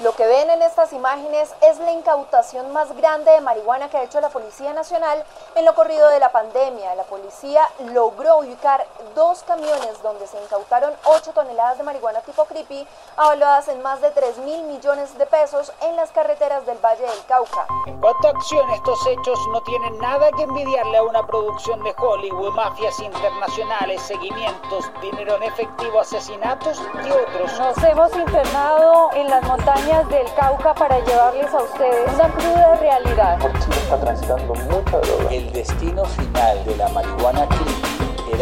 Lo 0.00 0.16
que 0.16 0.26
ven 0.26 0.48
en 0.48 0.62
estas 0.62 0.94
imágenes 0.94 1.54
es 1.60 1.78
la 1.78 1.92
incautación 1.92 2.72
más 2.72 2.96
grande 2.96 3.32
de 3.32 3.42
marihuana 3.42 3.90
que 3.90 3.98
ha 3.98 4.02
hecho 4.02 4.18
la 4.22 4.30
Policía 4.30 4.72
Nacional 4.72 5.22
en 5.54 5.66
lo 5.66 5.74
corrido 5.74 6.08
de 6.08 6.18
la 6.18 6.32
pandemia. 6.32 6.94
La 6.94 7.02
policía 7.02 7.60
logró 7.92 8.38
ubicar 8.38 8.86
dos 9.14 9.42
camiones 9.42 10.02
donde 10.02 10.26
se 10.26 10.40
incautaron 10.42 10.92
8 11.04 11.32
toneladas 11.32 11.78
de 11.78 11.84
marihuana 11.84 12.20
tipo 12.20 12.44
creepy, 12.44 12.86
avaluadas 13.16 13.68
en 13.68 13.82
más 13.82 14.00
de 14.00 14.10
3 14.10 14.38
mil 14.38 14.62
millones 14.64 15.16
de 15.18 15.26
pesos 15.26 15.72
en 15.82 15.96
las 15.96 16.10
carreteras 16.10 16.64
del 16.66 16.78
Valle 16.78 17.02
del 17.02 17.24
Cauca. 17.26 17.66
En 17.86 18.00
cuanto 18.00 18.28
a 18.28 18.30
acción, 18.30 18.68
estos 18.70 19.06
hechos 19.06 19.38
no 19.52 19.62
tienen 19.62 19.98
nada 19.98 20.30
que 20.36 20.42
envidiarle 20.42 20.98
a 20.98 21.02
una 21.02 21.26
producción 21.26 21.82
de 21.82 21.94
Hollywood, 21.96 22.52
mafias 22.54 22.98
internacionales, 23.00 24.02
seguimientos, 24.02 24.90
dinero 25.00 25.36
en 25.36 25.44
efectivo, 25.44 26.00
asesinatos 26.00 26.80
y 27.04 27.10
otros. 27.10 27.58
Nos 27.58 27.78
hemos 27.84 28.16
internado 28.16 29.10
en 29.14 29.28
las 29.28 29.42
montañas 29.44 30.08
del 30.08 30.32
Cauca 30.34 30.74
para 30.74 30.98
llevarles 31.00 31.52
a 31.52 31.62
ustedes 31.62 32.12
una 32.14 32.28
cruda 32.34 32.76
realidad. 32.76 33.38
Por 33.38 33.52
Chile 33.60 33.76
está 33.82 34.00
transitando 34.00 34.54
mucha 34.54 34.98
droga. 34.98 35.30
El 35.30 35.52
destino 35.52 36.04
final 36.04 36.64
de 36.64 36.76
la 36.76 36.88
marihuana 36.88 37.46
creepy 37.48 37.89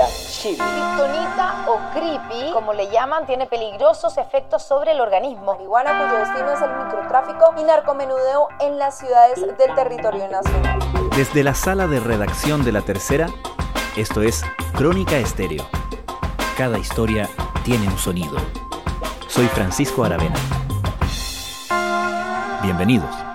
Chile. 0.07 0.59
Kryptonita 0.59 1.65
o 1.66 1.79
creepy, 1.93 2.52
como 2.52 2.73
le 2.73 2.91
llaman, 2.91 3.27
tiene 3.27 3.47
peligrosos 3.47 4.16
efectos 4.19 4.62
sobre 4.62 4.93
el 4.93 5.01
organismo. 5.01 5.55
Marihuana 5.55 6.05
cuyo 6.05 6.19
destino 6.19 6.52
es 6.52 6.62
el 6.62 6.70
microtráfico 6.77 7.55
y 7.59 7.65
narcomenudeo 7.65 8.48
en 8.61 8.79
las 8.79 8.98
ciudades 8.98 9.41
del 9.41 9.75
territorio 9.75 10.29
nacional. 10.29 10.79
Desde 11.16 11.42
la 11.42 11.55
sala 11.55 11.87
de 11.87 12.01
redacción 12.01 12.65
de 12.65 12.73
La 12.73 12.83
Tercera, 12.83 13.29
esto 13.97 14.23
es 14.23 14.45
Crónica 14.75 15.16
Estéreo. 15.16 15.66
Cada 16.56 16.78
historia 16.78 17.28
tiene 17.65 17.89
un 17.89 17.98
sonido. 17.98 18.37
Soy 19.27 19.47
Francisco 19.47 20.05
Aravena. 20.05 20.37
Bienvenidos. 22.62 23.28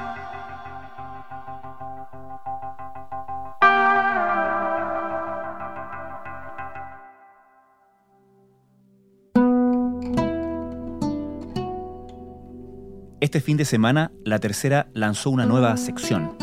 Este 13.33 13.41
fin 13.41 13.57
de 13.57 13.65
semana, 13.65 14.11
La 14.25 14.37
Tercera 14.37 14.91
lanzó 14.93 15.31
una 15.31 15.47
nueva 15.47 15.75
sección, 15.75 16.37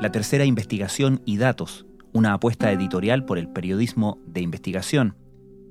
La 0.00 0.12
Tercera 0.12 0.44
Investigación 0.44 1.20
y 1.24 1.36
Datos, 1.36 1.84
una 2.12 2.32
apuesta 2.32 2.70
editorial 2.70 3.24
por 3.24 3.38
el 3.38 3.48
periodismo 3.48 4.20
de 4.24 4.42
investigación. 4.42 5.16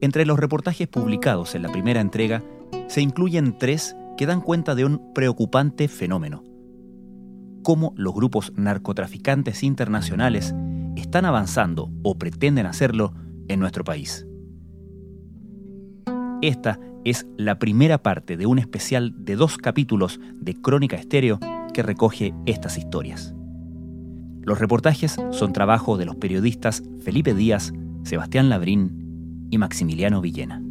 Entre 0.02 0.26
los 0.26 0.38
reportajes 0.38 0.90
publicados 0.90 1.56
en 1.56 1.62
la 1.62 1.72
primera 1.72 2.02
entrega, 2.02 2.44
se 2.88 3.00
incluyen 3.00 3.58
tres 3.58 3.96
que 4.18 4.26
dan 4.26 4.42
cuenta 4.42 4.76
de 4.76 4.84
un 4.84 5.14
preocupante 5.14 5.88
fenómeno. 5.88 6.44
Cómo 7.64 7.94
los 7.96 8.14
grupos 8.14 8.52
narcotraficantes 8.58 9.64
internacionales 9.64 10.54
están 10.98 11.24
avanzando 11.24 11.90
o 12.04 12.18
pretenden 12.18 12.66
hacerlo 12.66 13.14
en 13.48 13.62
nuestro 13.62 13.86
país. 13.86 14.28
Esta 16.42 16.78
es 17.10 17.26
la 17.38 17.58
primera 17.58 17.98
parte 18.00 18.36
de 18.36 18.46
un 18.46 18.60
especial 18.60 19.14
de 19.18 19.38
dos 19.38 19.58
capítulos 19.58 20.20
de 20.34 20.56
Crónica 20.56 20.98
Estéreo 20.98 21.40
que 21.74 21.82
recoge 21.82 22.34
estas 22.46 22.78
historias. 22.78 23.34
Los 24.42 24.60
reportajes 24.60 25.18
son 25.32 25.54
trabajo 25.54 25.98
de 25.98 26.06
los 26.06 26.18
periodistas 26.18 26.84
Felipe 27.04 27.34
Díaz, 27.34 27.72
Sebastián 28.04 28.50
Labrín 28.50 29.48
y 29.50 29.58
Maximiliano 29.58 30.20
Villena. 30.20 30.62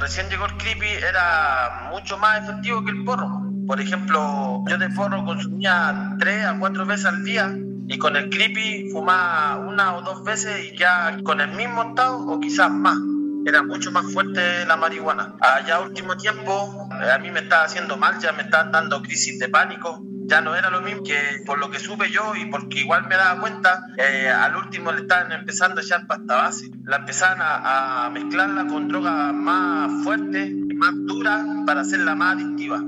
recién 0.00 0.28
llegó 0.30 0.46
el 0.46 0.56
creepy 0.56 0.86
era 0.86 1.90
mucho 1.92 2.16
más 2.18 2.42
efectivo 2.42 2.84
que 2.84 2.90
el 2.90 3.04
porro. 3.04 3.28
Por 3.66 3.80
ejemplo, 3.80 4.64
yo 4.68 4.78
de 4.78 4.88
porro 4.90 5.24
consumía 5.24 6.16
tres 6.18 6.44
a 6.46 6.58
cuatro 6.58 6.86
veces 6.86 7.06
al 7.06 7.22
día 7.22 7.54
y 7.90 7.98
con 7.98 8.16
el 8.16 8.30
creepy 8.30 8.88
fumaba 8.92 9.56
una 9.56 9.96
o 9.96 10.02
dos 10.02 10.22
veces 10.22 10.72
y 10.72 10.76
ya 10.76 11.18
con 11.24 11.40
el 11.40 11.50
mismo 11.50 11.82
estado 11.82 12.18
o 12.24 12.38
quizás 12.38 12.70
más. 12.70 12.96
Era 13.44 13.64
mucho 13.64 13.90
más 13.90 14.12
fuerte 14.12 14.64
la 14.64 14.76
marihuana. 14.76 15.34
Allá 15.40 15.80
último 15.80 16.16
tiempo 16.16 16.88
a 16.92 17.18
mí 17.18 17.32
me 17.32 17.40
estaba 17.40 17.64
haciendo 17.64 17.96
mal, 17.96 18.20
ya 18.20 18.30
me 18.32 18.44
estaban 18.44 18.70
dando 18.70 19.02
crisis 19.02 19.40
de 19.40 19.48
pánico 19.48 20.04
ya 20.26 20.40
no 20.40 20.54
era 20.54 20.70
lo 20.70 20.80
mismo 20.80 21.02
que 21.02 21.42
por 21.44 21.58
lo 21.58 21.72
que 21.72 21.80
supe 21.80 22.08
yo 22.12 22.36
y 22.36 22.44
porque 22.44 22.78
igual 22.78 23.08
me 23.08 23.16
daba 23.16 23.40
cuenta, 23.40 23.82
eh, 23.98 24.28
al 24.28 24.54
último 24.54 24.92
le 24.92 25.00
estaban 25.00 25.32
empezando 25.32 25.80
a 25.80 25.82
echar 25.82 26.06
pasta 26.06 26.36
base. 26.36 26.70
La 26.84 26.98
empezaban 26.98 27.38
a, 27.40 28.08
mezclarla 28.12 28.68
con 28.68 28.86
drogas 28.86 29.34
más 29.34 30.04
fuertes, 30.04 30.52
más 30.76 30.94
duras, 31.08 31.44
para 31.66 31.80
hacerla 31.80 32.14
más 32.14 32.36
adictiva. 32.36 32.80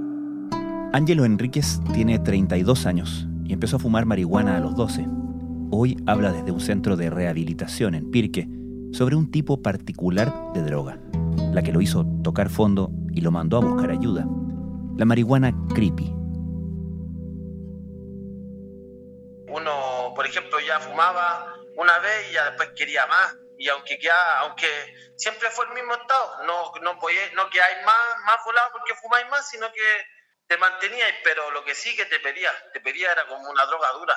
Ángelo 0.92 1.24
Enríquez 1.24 1.80
tiene 1.92 2.20
32 2.20 2.86
años 2.86 3.26
y 3.44 3.52
empezó 3.52 3.76
a 3.76 3.80
fumar 3.80 4.06
marihuana 4.06 4.56
a 4.56 4.60
los 4.60 4.74
12. 4.74 5.06
Hoy 5.70 5.96
habla 6.06 6.32
desde 6.32 6.52
un 6.52 6.60
centro 6.60 6.96
de 6.96 7.10
rehabilitación 7.10 7.94
en 7.94 8.10
Pirque 8.10 8.48
sobre 8.92 9.16
un 9.16 9.30
tipo 9.30 9.62
particular 9.62 10.32
de 10.52 10.62
droga, 10.62 10.98
la 11.52 11.62
que 11.62 11.72
lo 11.72 11.80
hizo 11.80 12.06
tocar 12.22 12.50
fondo 12.50 12.90
y 13.10 13.20
lo 13.20 13.30
mandó 13.30 13.56
a 13.56 13.60
buscar 13.60 13.90
ayuda, 13.90 14.26
la 14.96 15.04
marihuana 15.04 15.54
creepy 15.74 16.22
por 20.14 20.26
ejemplo, 20.26 20.60
ya 20.60 20.78
fumaba 20.80 21.54
una 21.76 21.98
vez 21.98 22.30
y 22.30 22.34
ya 22.34 22.44
después 22.50 22.70
quería 22.76 23.06
más. 23.06 23.36
Y 23.58 23.68
aunque 23.68 23.98
queda, 23.98 24.40
aunque 24.40 24.68
siempre 25.16 25.48
fue 25.50 25.66
el 25.66 25.74
mismo 25.74 25.94
estado, 25.94 26.44
no, 26.46 26.72
no, 26.82 26.94
no 26.94 27.50
que 27.50 27.62
hay 27.62 27.84
más, 27.84 28.24
más 28.26 28.36
volado 28.44 28.70
porque 28.72 28.94
fumáis 29.00 29.28
más, 29.30 29.48
sino 29.48 29.66
que 29.72 30.06
te 30.52 30.58
manteníais, 30.58 31.14
pero 31.24 31.50
lo 31.50 31.64
que 31.64 31.74
sí 31.74 31.96
que 31.96 32.04
te 32.04 32.20
pedía, 32.20 32.50
te 32.74 32.80
pedía 32.80 33.10
era 33.10 33.26
como 33.26 33.48
una 33.48 33.64
droga 33.64 33.86
dura. 33.98 34.14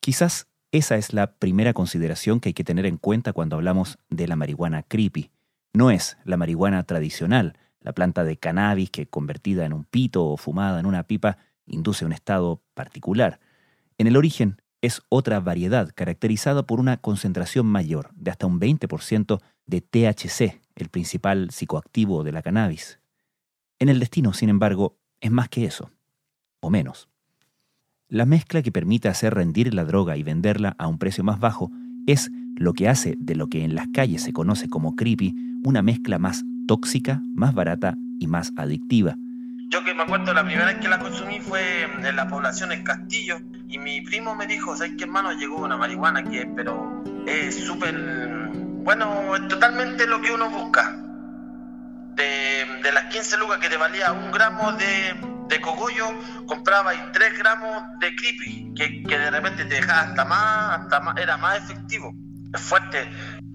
Quizás 0.00 0.48
esa 0.72 0.96
es 0.96 1.12
la 1.12 1.34
primera 1.34 1.72
consideración 1.72 2.40
que 2.40 2.48
hay 2.48 2.52
que 2.52 2.64
tener 2.64 2.84
en 2.84 2.96
cuenta 2.96 3.32
cuando 3.32 3.54
hablamos 3.54 3.96
de 4.08 4.26
la 4.26 4.34
marihuana 4.34 4.82
creepy. 4.82 5.30
No 5.72 5.92
es 5.92 6.18
la 6.24 6.36
marihuana 6.36 6.82
tradicional, 6.82 7.56
la 7.80 7.92
planta 7.92 8.24
de 8.24 8.36
cannabis 8.36 8.90
que 8.90 9.06
convertida 9.06 9.66
en 9.66 9.72
un 9.72 9.84
pito 9.84 10.26
o 10.26 10.36
fumada 10.36 10.80
en 10.80 10.86
una 10.86 11.04
pipa 11.04 11.38
induce 11.64 12.04
un 12.04 12.12
estado 12.12 12.60
particular. 12.74 13.38
En 13.98 14.08
el 14.08 14.16
origen 14.16 14.60
es 14.80 15.02
otra 15.08 15.38
variedad 15.38 15.92
caracterizada 15.94 16.64
por 16.64 16.80
una 16.80 16.96
concentración 16.96 17.66
mayor, 17.66 18.10
de 18.14 18.32
hasta 18.32 18.48
un 18.48 18.58
20% 18.58 19.40
de 19.66 19.80
THC, 19.80 20.60
el 20.74 20.88
principal 20.88 21.52
psicoactivo 21.52 22.24
de 22.24 22.32
la 22.32 22.42
cannabis. 22.42 22.98
En 23.78 23.88
el 23.88 24.00
destino, 24.00 24.32
sin 24.32 24.48
embargo, 24.48 24.97
es 25.20 25.30
más 25.30 25.48
que 25.48 25.64
eso, 25.64 25.90
o 26.60 26.70
menos. 26.70 27.08
La 28.08 28.24
mezcla 28.24 28.62
que 28.62 28.72
permite 28.72 29.08
hacer 29.08 29.34
rendir 29.34 29.74
la 29.74 29.84
droga 29.84 30.16
y 30.16 30.22
venderla 30.22 30.74
a 30.78 30.86
un 30.86 30.98
precio 30.98 31.22
más 31.24 31.40
bajo 31.40 31.70
es 32.06 32.30
lo 32.56 32.72
que 32.72 32.88
hace 32.88 33.16
de 33.18 33.34
lo 33.34 33.48
que 33.48 33.64
en 33.64 33.74
las 33.74 33.88
calles 33.92 34.22
se 34.22 34.32
conoce 34.32 34.68
como 34.68 34.96
creepy 34.96 35.34
una 35.64 35.82
mezcla 35.82 36.18
más 36.18 36.42
tóxica, 36.66 37.20
más 37.34 37.54
barata 37.54 37.94
y 38.18 38.26
más 38.26 38.52
adictiva. 38.56 39.14
Yo 39.70 39.84
que 39.84 39.94
me 39.94 40.02
acuerdo 40.02 40.32
la 40.32 40.42
primera 40.42 40.66
vez 40.66 40.78
que 40.78 40.88
la 40.88 40.98
consumí 40.98 41.40
fue 41.40 41.82
en 41.82 42.16
la 42.16 42.26
población 42.26 42.72
en 42.72 42.82
Castillo 42.82 43.40
y 43.68 43.78
mi 43.78 44.00
primo 44.00 44.34
me 44.34 44.46
dijo, 44.46 44.74
¿sabes 44.74 44.94
qué 44.96 45.04
hermano? 45.04 45.32
Llegó 45.32 45.58
una 45.58 45.76
marihuana 45.76 46.24
que 46.24 46.50
pero 46.56 47.02
es 47.26 47.54
súper, 47.66 47.94
bueno, 48.82 49.36
es 49.36 49.46
totalmente 49.48 50.06
lo 50.06 50.22
que 50.22 50.32
uno 50.32 50.48
busca. 50.48 51.07
De, 52.82 52.92
las 52.92 53.04
15 53.04 53.38
lucas 53.38 53.58
que 53.58 53.68
te 53.68 53.76
valía 53.76 54.12
un 54.12 54.30
gramo 54.30 54.72
de, 54.72 55.14
de 55.48 55.60
cogollo, 55.60 56.06
compraba 56.46 56.94
y 56.94 56.98
3 57.12 57.38
gramos 57.38 57.82
de 58.00 58.14
creepy, 58.14 58.74
que, 58.74 59.02
que, 59.02 59.18
de 59.18 59.30
repente 59.30 59.64
te 59.64 59.74
dejaba 59.76 60.00
hasta 60.02 60.24
más, 60.24 60.80
hasta 60.80 61.00
más, 61.00 61.16
era 61.18 61.36
más 61.36 61.58
efectivo. 61.58 62.12
Es 62.52 62.60
fuerte. 62.60 63.10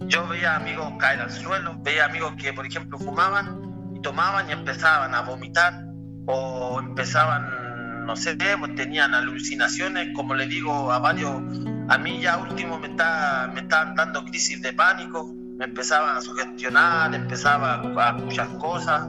Yo 0.07 0.27
veía 0.27 0.55
amigos 0.55 0.93
caer 0.99 1.21
al 1.21 1.31
suelo, 1.31 1.77
veía 1.81 2.05
amigos 2.05 2.33
que, 2.37 2.53
por 2.53 2.65
ejemplo, 2.65 2.97
fumaban 2.97 3.93
y 3.95 4.01
tomaban 4.01 4.49
y 4.49 4.53
empezaban 4.53 5.15
a 5.15 5.21
vomitar 5.21 5.85
o 6.25 6.79
empezaban, 6.79 8.05
no 8.05 8.15
sé, 8.15 8.37
pues 8.59 8.75
tenían 8.75 9.13
alucinaciones, 9.13 10.13
como 10.15 10.35
le 10.35 10.47
digo 10.47 10.91
a 10.91 10.99
varios, 10.99 11.41
a 11.89 11.97
mí 11.97 12.19
ya 12.21 12.37
último 12.37 12.79
me, 12.79 12.87
está, 12.87 13.49
me 13.53 13.61
estaban 13.61 13.95
dando 13.95 14.23
crisis 14.25 14.61
de 14.61 14.73
pánico, 14.73 15.33
me 15.63 15.69
empezaban 15.69 16.17
a 16.17 16.21
sugestionar, 16.21 17.15
empezaba 17.15 17.75
a 17.75 18.13
muchas 18.13 18.49
cosas. 18.59 19.07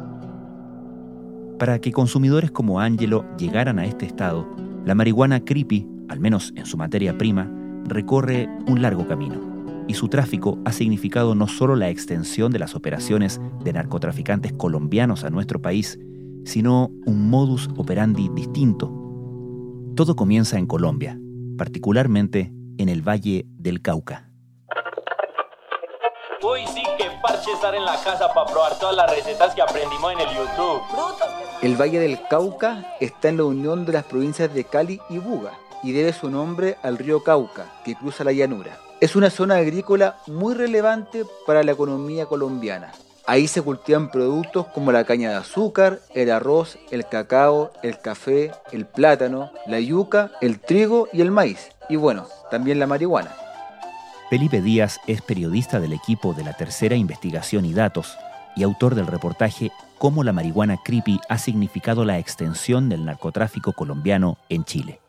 Para 1.59 1.81
que 1.81 1.91
consumidores 1.91 2.53
como 2.53 2.79
Angelo 2.79 3.25
llegaran 3.37 3.81
a 3.81 3.87
este 3.87 4.07
estado, 4.07 4.49
la 4.85 4.95
marihuana 4.95 5.45
creepy, 5.45 5.89
al 6.09 6.21
menos 6.21 6.53
en 6.55 6.65
su 6.65 6.77
materia 6.77 7.19
prima, 7.19 7.51
recorre 7.87 8.49
un 8.69 8.83
largo 8.83 9.07
camino 9.09 9.85
y 9.89 9.95
su 9.95 10.09
tráfico 10.09 10.59
ha 10.65 10.71
significado 10.71 11.35
no 11.35 11.49
solo 11.49 11.75
la 11.75 11.91
extensión 11.91 12.53
de 12.53 12.61
las 12.61 12.77
operaciones 12.77 13.41
de 13.65 13.73
narcotraficantes 13.73 14.53
colombianos 14.53 15.25
a 15.25 15.31
nuestro 15.31 15.61
país, 15.61 15.99
sino 16.45 16.91
un 17.05 17.31
modus 17.31 17.69
operandi 17.77 18.31
distinto. 18.33 18.87
Todo 19.97 20.15
comienza 20.15 20.57
en 20.57 20.67
Colombia, 20.67 21.19
particularmente 21.59 22.53
en 22.79 22.89
el 22.89 23.03
Valle 23.03 23.45
del 23.59 23.83
Cauca. 23.83 24.34
Uy, 26.45 26.67
sí, 26.67 26.83
que 26.99 27.07
parche 27.23 27.53
estar 27.53 27.75
en 27.75 27.87
la 27.87 27.97
casa 28.03 28.29
para 28.35 28.47
probar 28.47 28.79
todas 28.79 28.95
las 28.95 29.11
recetas 29.11 29.55
que 29.55 29.63
aprendimos 29.63 30.13
en 30.13 30.21
el 30.21 30.29
YouTube. 30.29 30.83
El 31.63 31.75
Valle 31.81 31.99
del 31.99 32.21
Cauca 32.29 32.97
está 33.01 33.31
en 33.31 33.39
la 33.39 33.45
unión 33.45 33.87
de 33.87 33.95
las 33.95 34.05
provincias 34.05 34.53
de 34.53 34.65
Cali 34.65 35.01
y 35.09 35.17
Buga 35.17 35.53
y 35.83 35.93
debe 35.93 36.13
su 36.13 36.29
nombre 36.29 36.77
al 36.83 36.99
río 36.99 37.25
Cauca, 37.25 37.73
que 37.83 37.95
cruza 37.95 38.25
la 38.25 38.33
llanura. 38.33 38.79
Es 39.01 39.17
una 39.17 39.31
zona 39.31 39.57
agrícola 39.57 40.19
muy 40.27 40.53
relevante 40.53 41.25
para 41.47 41.63
la 41.63 41.73
economía 41.73 42.27
colombiana. 42.27 42.93
Ahí 43.25 43.49
se 43.49 43.63
cultivan 43.63 44.11
productos 44.11 44.67
como 44.67 44.93
la 44.93 45.05
caña 45.05 45.31
de 45.31 45.37
azúcar, 45.37 46.01
el 46.13 46.31
arroz, 46.31 46.77
el 46.91 47.07
cacao, 47.07 47.71
el 47.83 47.99
café, 48.01 48.53
el 48.71 48.85
plátano, 48.85 49.51
la 49.67 49.81
yuca, 49.81 50.31
el 50.43 50.61
trigo 50.61 51.09
y 51.11 51.23
el 51.23 51.31
maíz. 51.31 51.71
Y 51.89 51.97
bueno, 51.97 52.27
también 52.51 52.79
la 52.79 52.87
marihuana. 52.87 53.35
Felipe 54.31 54.63
Díaz 54.63 55.01
es 55.07 55.21
periodista 55.21 55.81
del 55.81 55.93
equipo 55.93 56.33
de 56.33 56.45
la 56.45 56.55
Tercera 56.55 56.97
Investigación 56.97 57.67
y 57.67 57.75
Datos 57.75 58.17
y 58.57 58.63
autor 58.63 58.95
del 58.95 59.07
reportaje 59.07 59.71
Cómo 59.99 60.25
la 60.25 60.33
marihuana 60.33 60.79
creepy 60.83 61.21
ha 61.29 61.37
significado 61.37 62.07
la 62.07 62.19
extensión 62.19 62.89
del 62.89 63.05
narcotráfico 63.05 63.75
colombiano 63.75 64.39
en 64.49 64.65
Chile. 64.65 65.01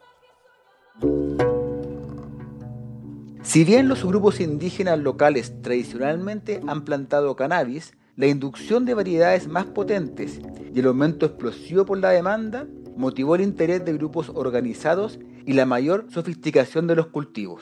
Si 3.42 3.64
bien 3.64 3.88
los 3.88 4.04
grupos 4.04 4.42
indígenas 4.42 5.00
locales 5.00 5.62
tradicionalmente 5.62 6.60
han 6.68 6.84
plantado 6.84 7.38
cannabis, 7.38 7.94
la 8.18 8.28
inducción 8.28 8.84
de 8.86 8.96
variedades 8.96 9.48
más 9.48 9.66
potentes 9.66 10.42
y 10.74 10.80
el 10.80 10.88
aumento 10.88 11.26
explosivo 11.26 11.86
por 11.86 12.00
la 12.00 12.10
demanda 12.10 12.68
motivó 12.98 13.36
el 13.36 13.42
interés 13.42 13.86
de 13.86 13.94
grupos 13.94 14.30
organizados 14.34 15.20
y 15.46 15.54
la 15.54 15.66
mayor 15.66 16.08
sofisticación 16.10 16.88
de 16.88 16.96
los 16.96 17.08
cultivos. 17.08 17.62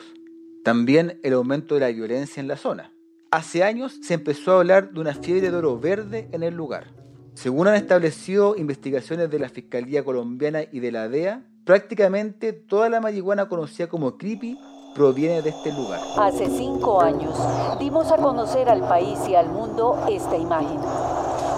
También 0.64 1.20
el 1.22 1.34
aumento 1.34 1.74
de 1.74 1.82
la 1.82 1.88
violencia 1.88 2.40
en 2.40 2.48
la 2.48 2.56
zona. 2.56 2.90
Hace 3.30 3.62
años 3.62 3.98
se 4.02 4.14
empezó 4.14 4.52
a 4.52 4.60
hablar 4.60 4.92
de 4.92 5.00
una 5.00 5.12
fiebre 5.12 5.50
de 5.50 5.56
oro 5.58 5.78
verde 5.78 6.26
en 6.32 6.42
el 6.42 6.54
lugar. 6.54 6.86
Según 7.34 7.68
han 7.68 7.74
establecido 7.74 8.56
investigaciones 8.56 9.28
de 9.28 9.38
la 9.38 9.50
Fiscalía 9.50 10.02
Colombiana 10.02 10.62
y 10.72 10.80
de 10.80 10.90
la 10.90 11.06
DEA, 11.10 11.44
prácticamente 11.66 12.54
toda 12.54 12.88
la 12.88 13.02
marihuana 13.02 13.46
conocida 13.46 13.88
como 13.88 14.16
creepy 14.16 14.58
proviene 14.94 15.42
de 15.42 15.50
este 15.50 15.70
lugar. 15.70 16.00
Hace 16.16 16.46
cinco 16.46 17.02
años 17.02 17.38
dimos 17.78 18.10
a 18.10 18.16
conocer 18.16 18.70
al 18.70 18.88
país 18.88 19.18
y 19.28 19.34
al 19.34 19.50
mundo 19.50 20.02
esta 20.08 20.38
imagen. 20.38 20.80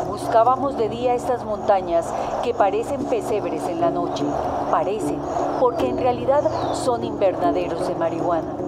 Buscábamos 0.08 0.76
de 0.78 0.88
día 0.88 1.14
estas 1.14 1.44
montañas 1.44 2.12
que 2.42 2.54
parecen 2.54 3.04
pesebres 3.04 3.62
en 3.68 3.80
la 3.80 3.90
noche. 3.90 4.24
Parecen, 4.72 5.20
porque 5.60 5.86
en 5.86 5.98
realidad 5.98 6.42
son 6.74 7.04
invernaderos 7.04 7.86
de 7.86 7.94
marihuana. 7.94 8.65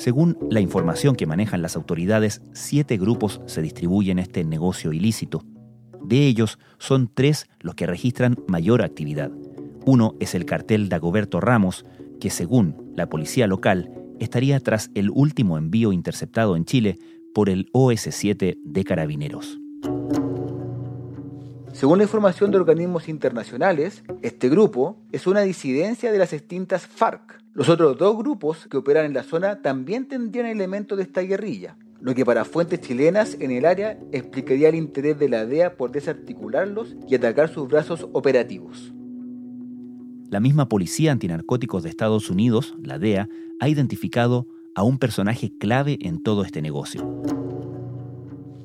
Según 0.00 0.38
la 0.48 0.62
información 0.62 1.14
que 1.14 1.26
manejan 1.26 1.60
las 1.60 1.76
autoridades, 1.76 2.40
siete 2.54 2.96
grupos 2.96 3.42
se 3.44 3.60
distribuyen 3.60 4.18
este 4.18 4.44
negocio 4.44 4.94
ilícito. 4.94 5.42
De 6.02 6.26
ellos, 6.26 6.58
son 6.78 7.10
tres 7.12 7.50
los 7.58 7.74
que 7.74 7.86
registran 7.86 8.38
mayor 8.48 8.80
actividad. 8.80 9.30
Uno 9.84 10.14
es 10.18 10.34
el 10.34 10.46
cartel 10.46 10.88
Dagoberto 10.88 11.38
Ramos, 11.38 11.84
que 12.18 12.30
según 12.30 12.94
la 12.96 13.10
policía 13.10 13.46
local 13.46 13.90
estaría 14.20 14.58
tras 14.60 14.90
el 14.94 15.10
último 15.10 15.58
envío 15.58 15.92
interceptado 15.92 16.56
en 16.56 16.64
Chile 16.64 16.98
por 17.34 17.50
el 17.50 17.68
OS-7 17.74 18.56
de 18.58 18.84
Carabineros. 18.84 19.60
Según 21.74 21.98
la 21.98 22.04
información 22.04 22.50
de 22.50 22.56
organismos 22.56 23.06
internacionales, 23.10 24.02
este 24.22 24.48
grupo 24.48 24.96
es 25.12 25.26
una 25.26 25.42
disidencia 25.42 26.10
de 26.10 26.16
las 26.16 26.32
extintas 26.32 26.86
FARC. 26.86 27.39
Los 27.52 27.68
otros 27.68 27.98
dos 27.98 28.16
grupos 28.16 28.68
que 28.68 28.76
operan 28.76 29.06
en 29.06 29.14
la 29.14 29.24
zona 29.24 29.60
también 29.60 30.06
tendrían 30.06 30.46
elementos 30.46 30.96
de 30.96 31.02
esta 31.02 31.20
guerrilla, 31.22 31.76
lo 32.00 32.14
que 32.14 32.24
para 32.24 32.44
fuentes 32.44 32.80
chilenas 32.80 33.36
en 33.40 33.50
el 33.50 33.64
área 33.64 33.98
explicaría 34.12 34.68
el 34.68 34.76
interés 34.76 35.18
de 35.18 35.28
la 35.28 35.44
DEA 35.44 35.76
por 35.76 35.90
desarticularlos 35.90 36.94
y 37.08 37.16
atacar 37.16 37.48
sus 37.48 37.66
brazos 37.66 38.08
operativos. 38.12 38.94
La 40.28 40.38
misma 40.38 40.68
Policía 40.68 41.10
Antinarcóticos 41.10 41.82
de 41.82 41.88
Estados 41.88 42.30
Unidos, 42.30 42.76
la 42.84 43.00
DEA, 43.00 43.28
ha 43.58 43.68
identificado 43.68 44.46
a 44.76 44.84
un 44.84 44.98
personaje 44.98 45.52
clave 45.58 45.98
en 46.02 46.22
todo 46.22 46.44
este 46.44 46.62
negocio. 46.62 47.20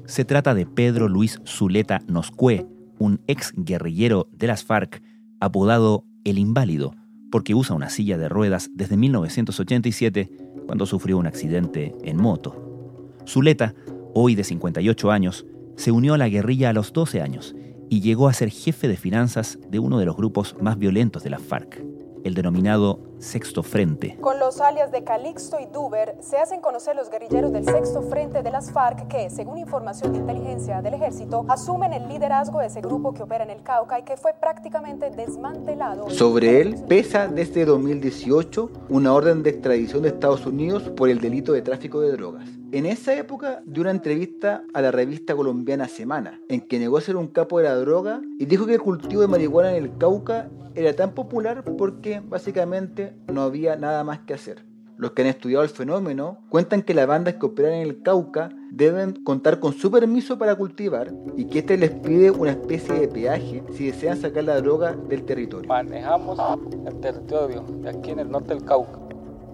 Se 0.06 0.26
trata 0.26 0.54
de 0.54 0.68
Pedro 0.68 1.10
Luis 1.10 1.42
Zuleta 1.44 2.02
Noscue, 2.08 2.68
un 3.00 3.20
ex 3.26 3.52
guerrillero 3.56 4.30
de 4.32 4.46
las 4.46 4.64
FARC, 4.64 5.02
apodado 5.40 6.06
El 6.24 6.38
Inválido, 6.38 6.94
porque 7.36 7.54
usa 7.54 7.76
una 7.76 7.90
silla 7.90 8.18
de 8.18 8.30
ruedas 8.30 8.70
desde 8.76 8.96
1987, 8.96 10.32
cuando 10.68 10.86
sufrió 10.86 11.18
un 11.18 11.28
accidente 11.28 11.94
en 12.06 12.16
moto. 12.16 13.12
Zuleta, 13.28 13.76
hoy 14.14 14.36
de 14.36 14.46
58 14.46 15.12
años, 15.12 15.46
se 15.76 15.92
unió 15.92 16.14
a 16.14 16.18
la 16.18 16.30
guerrilla 16.30 16.70
a 16.70 16.74
los 16.74 16.94
12 16.94 17.22
años 17.22 17.54
y 17.90 18.00
llegó 18.00 18.30
a 18.30 18.34
ser 18.34 18.52
jefe 18.52 18.88
de 18.88 18.96
finanzas 18.96 19.60
de 19.70 19.80
uno 19.80 20.00
de 20.00 20.06
los 20.06 20.16
grupos 20.16 20.56
más 20.62 20.80
violentos 20.80 21.26
de 21.26 21.30
la 21.30 21.40
FARC, 21.40 21.84
el 22.24 22.36
denominado 22.36 23.04
Sexto 23.20 23.64
Frente. 23.64 24.18
Con 24.22 24.40
los 24.40 24.62
alias 24.62 24.92
de 24.92 25.04
Calixto 25.04 25.60
y 25.60 25.66
Duber 25.66 26.16
se 26.20 26.38
hacen 26.38 26.62
conocer 26.62 26.96
los 26.96 27.10
guerrilleros 27.10 27.52
del 27.52 27.66
Sexto 27.66 28.02
Frente 28.02 28.44
de 28.44 28.52
las 28.52 28.72
FARC 28.72 29.08
que, 29.08 29.30
según 29.30 29.58
información 29.58 30.14
de 30.14 30.20
inteligencia 30.20 30.82
del 30.82 30.94
ejército, 30.96 31.46
asumen 31.48 31.94
el 31.94 32.08
liderazgo 32.08 32.60
de 32.60 32.68
ese 32.68 32.82
grupo 32.82 33.14
que 33.14 33.24
opera 33.24 33.44
en 33.44 33.50
el 33.50 33.64
Cauca 33.64 34.00
y 34.00 34.04
que 34.04 34.18
fue 34.18 34.34
prácticamente 34.40 35.10
desmantelado. 35.10 36.10
Sobre 36.10 36.62
él 36.62 36.76
pesa 36.88 37.28
desde 37.28 37.66
2018 37.66 38.70
una 38.90 39.14
orden 39.14 39.44
de 39.44 39.52
extradición 39.52 40.04
de 40.04 40.10
Estados 40.10 40.46
Unidos 40.46 40.84
por 40.90 41.10
el 41.10 41.20
delito 41.20 41.54
de 41.54 41.62
tráfico 41.62 42.02
de 42.02 42.12
drogas. 42.12 42.50
En 42.72 42.86
esa 42.86 43.14
época 43.14 43.62
dio 43.66 43.82
una 43.82 43.92
entrevista 43.92 44.64
a 44.74 44.82
la 44.82 44.92
revista 44.92 45.36
colombiana 45.36 45.88
Semana, 45.88 46.42
en 46.50 46.62
que 46.62 46.80
negó 46.80 47.00
ser 47.00 47.16
un 47.16 47.28
capo 47.28 47.60
de 47.60 47.66
la 47.66 47.76
droga 47.76 48.22
y 48.38 48.46
dijo 48.46 48.66
que 48.66 48.74
el 48.74 48.82
cultivo 48.82 49.22
de 49.22 49.28
marihuana 49.28 49.72
en 49.76 49.84
el 49.84 49.98
Cauca 49.98 50.50
era 50.76 50.94
tan 50.94 51.12
popular 51.12 51.64
porque 51.78 52.22
básicamente 52.26 53.05
no 53.32 53.42
había 53.42 53.76
nada 53.76 54.04
más 54.04 54.20
que 54.20 54.34
hacer. 54.34 54.66
Los 54.98 55.12
que 55.12 55.24
han 55.24 55.28
estudiado 55.28 55.64
el 55.64 55.70
fenómeno 55.70 56.40
cuentan 56.50 56.82
que 56.82 56.94
las 56.94 57.06
bandas 57.06 57.36
que 57.36 57.46
operan 57.46 57.74
en 57.74 57.82
el 57.82 58.02
Cauca 58.02 58.50
deben 58.72 59.12
contar 59.24 59.60
con 59.60 59.74
su 59.74 59.92
permiso 59.92 60.38
para 60.38 60.56
cultivar 60.56 61.14
y 61.36 61.46
que 61.46 61.60
éste 61.60 61.78
les 61.78 61.92
pide 61.92 62.32
una 62.32 62.52
especie 62.52 62.96
de 62.96 63.08
peaje 63.10 63.64
si 63.74 63.88
desean 63.88 64.18
sacar 64.18 64.46
la 64.46 64.62
droga 64.62 64.94
del 64.94 65.24
territorio. 65.26 65.68
Manejamos 65.68 66.40
el 66.88 67.00
territorio 67.02 67.66
de 67.82 67.90
aquí 67.90 68.12
en 68.12 68.20
el 68.20 68.32
norte 68.32 68.54
del 68.54 68.64
Cauca 68.64 69.06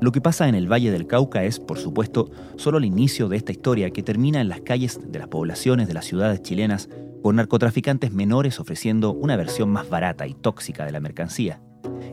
lo 0.02 0.12
que 0.12 0.20
pasa 0.20 0.48
en 0.48 0.56
el 0.56 0.70
Valle 0.70 0.90
del 0.90 1.06
Cauca 1.06 1.44
es, 1.44 1.60
por 1.60 1.78
supuesto, 1.78 2.32
solo 2.56 2.80
el 2.80 2.86
inicio 2.86 3.30
de 3.30 3.38
esta 3.38 3.52
historia 3.52 3.92
que 3.92 4.02
termina 4.02 4.42
en 4.42 4.50
las 4.50 4.62
calles 4.62 5.00
de 5.12 5.20
las 5.20 5.28
poblaciones 5.28 5.88
de 5.88 5.94
las 5.94 6.06
ciudades 6.06 6.42
chilenas 6.42 6.90
con 7.22 7.36
narcotraficantes 7.36 8.12
menores 8.12 8.60
ofreciendo 8.60 9.14
una 9.14 9.36
versión 9.36 9.70
más 9.70 9.88
barata 9.90 10.26
y 10.26 10.34
tóxica 10.34 10.86
de 10.86 10.92
la 10.92 11.02
mercancía. 11.02 11.62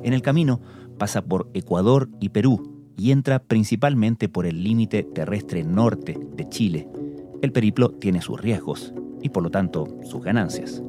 En 0.02 0.12
el 0.12 0.20
camino 0.20 0.60
pasa 0.98 1.22
por 1.22 1.48
Ecuador 1.54 2.08
y 2.20 2.28
Perú 2.30 2.78
y 2.96 3.12
entra 3.12 3.38
principalmente 3.38 4.28
por 4.28 4.44
el 4.44 4.62
límite 4.62 5.04
terrestre 5.04 5.64
norte 5.64 6.18
de 6.36 6.48
Chile. 6.48 6.88
El 7.40 7.52
periplo 7.52 7.90
tiene 7.90 8.20
sus 8.20 8.40
riesgos 8.40 8.92
y 9.22 9.28
por 9.28 9.44
lo 9.44 9.50
tanto 9.50 9.86
sus 10.04 10.22
ganancias. 10.22 10.82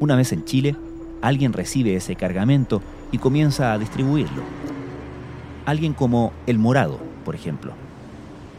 Una 0.00 0.16
vez 0.16 0.32
en 0.32 0.44
Chile, 0.44 0.74
alguien 1.20 1.52
recibe 1.52 1.94
ese 1.94 2.16
cargamento 2.16 2.82
y 3.12 3.18
comienza 3.18 3.72
a 3.72 3.78
distribuirlo. 3.78 4.42
Alguien 5.66 5.92
como 5.92 6.32
El 6.46 6.58
Morado, 6.58 6.98
por 7.24 7.34
ejemplo. 7.34 7.72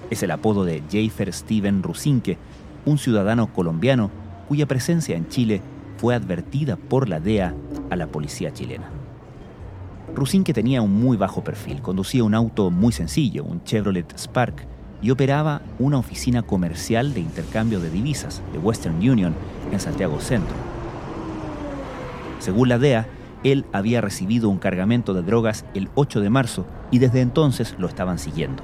Es 0.10 0.24
el 0.24 0.32
apodo 0.32 0.64
de 0.64 0.82
Jafer 0.92 1.34
Steven 1.34 1.84
Rusinque, 1.84 2.38
un 2.86 3.00
ciudadano 3.00 3.52
colombiano 3.52 4.12
cuya 4.48 4.68
presencia 4.68 5.18
en 5.18 5.28
Chile 5.28 5.62
fue 5.98 6.14
advertida 6.14 6.76
por 6.76 7.10
la 7.10 7.20
DEA 7.20 7.56
a 7.90 7.96
la 7.96 8.08
policía 8.08 8.54
chilena. 8.54 8.90
Rusinque 10.14 10.54
tenía 10.54 10.82
un 10.82 10.94
muy 10.94 11.18
bajo 11.18 11.44
perfil, 11.44 11.82
conducía 11.82 12.24
un 12.24 12.36
auto 12.36 12.72
muy 12.72 12.94
sencillo, 12.94 13.44
un 13.44 13.64
Chevrolet 13.64 14.18
Spark, 14.18 14.68
y 15.02 15.12
operaba 15.12 15.62
una 15.78 15.98
oficina 15.98 16.42
comercial 16.42 17.14
de 17.14 17.20
intercambio 17.20 17.80
de 17.80 17.90
divisas 17.90 18.42
de 18.54 18.60
Western 18.60 18.96
Union 18.96 19.36
en 19.72 19.80
Santiago 19.80 20.20
Centro. 20.20 20.56
Según 22.40 22.70
la 22.70 22.80
DEA, 22.80 23.08
él 23.44 23.66
había 23.74 24.02
recibido 24.02 24.50
un 24.50 24.58
cargamento 24.58 25.14
de 25.14 25.22
drogas 25.22 25.66
el 25.74 25.90
8 25.96 26.22
de 26.22 26.30
marzo 26.30 26.66
y 26.92 27.00
desde 27.00 27.22
entonces 27.22 27.76
lo 27.78 27.88
estaban 27.88 28.18
siguiendo. 28.18 28.64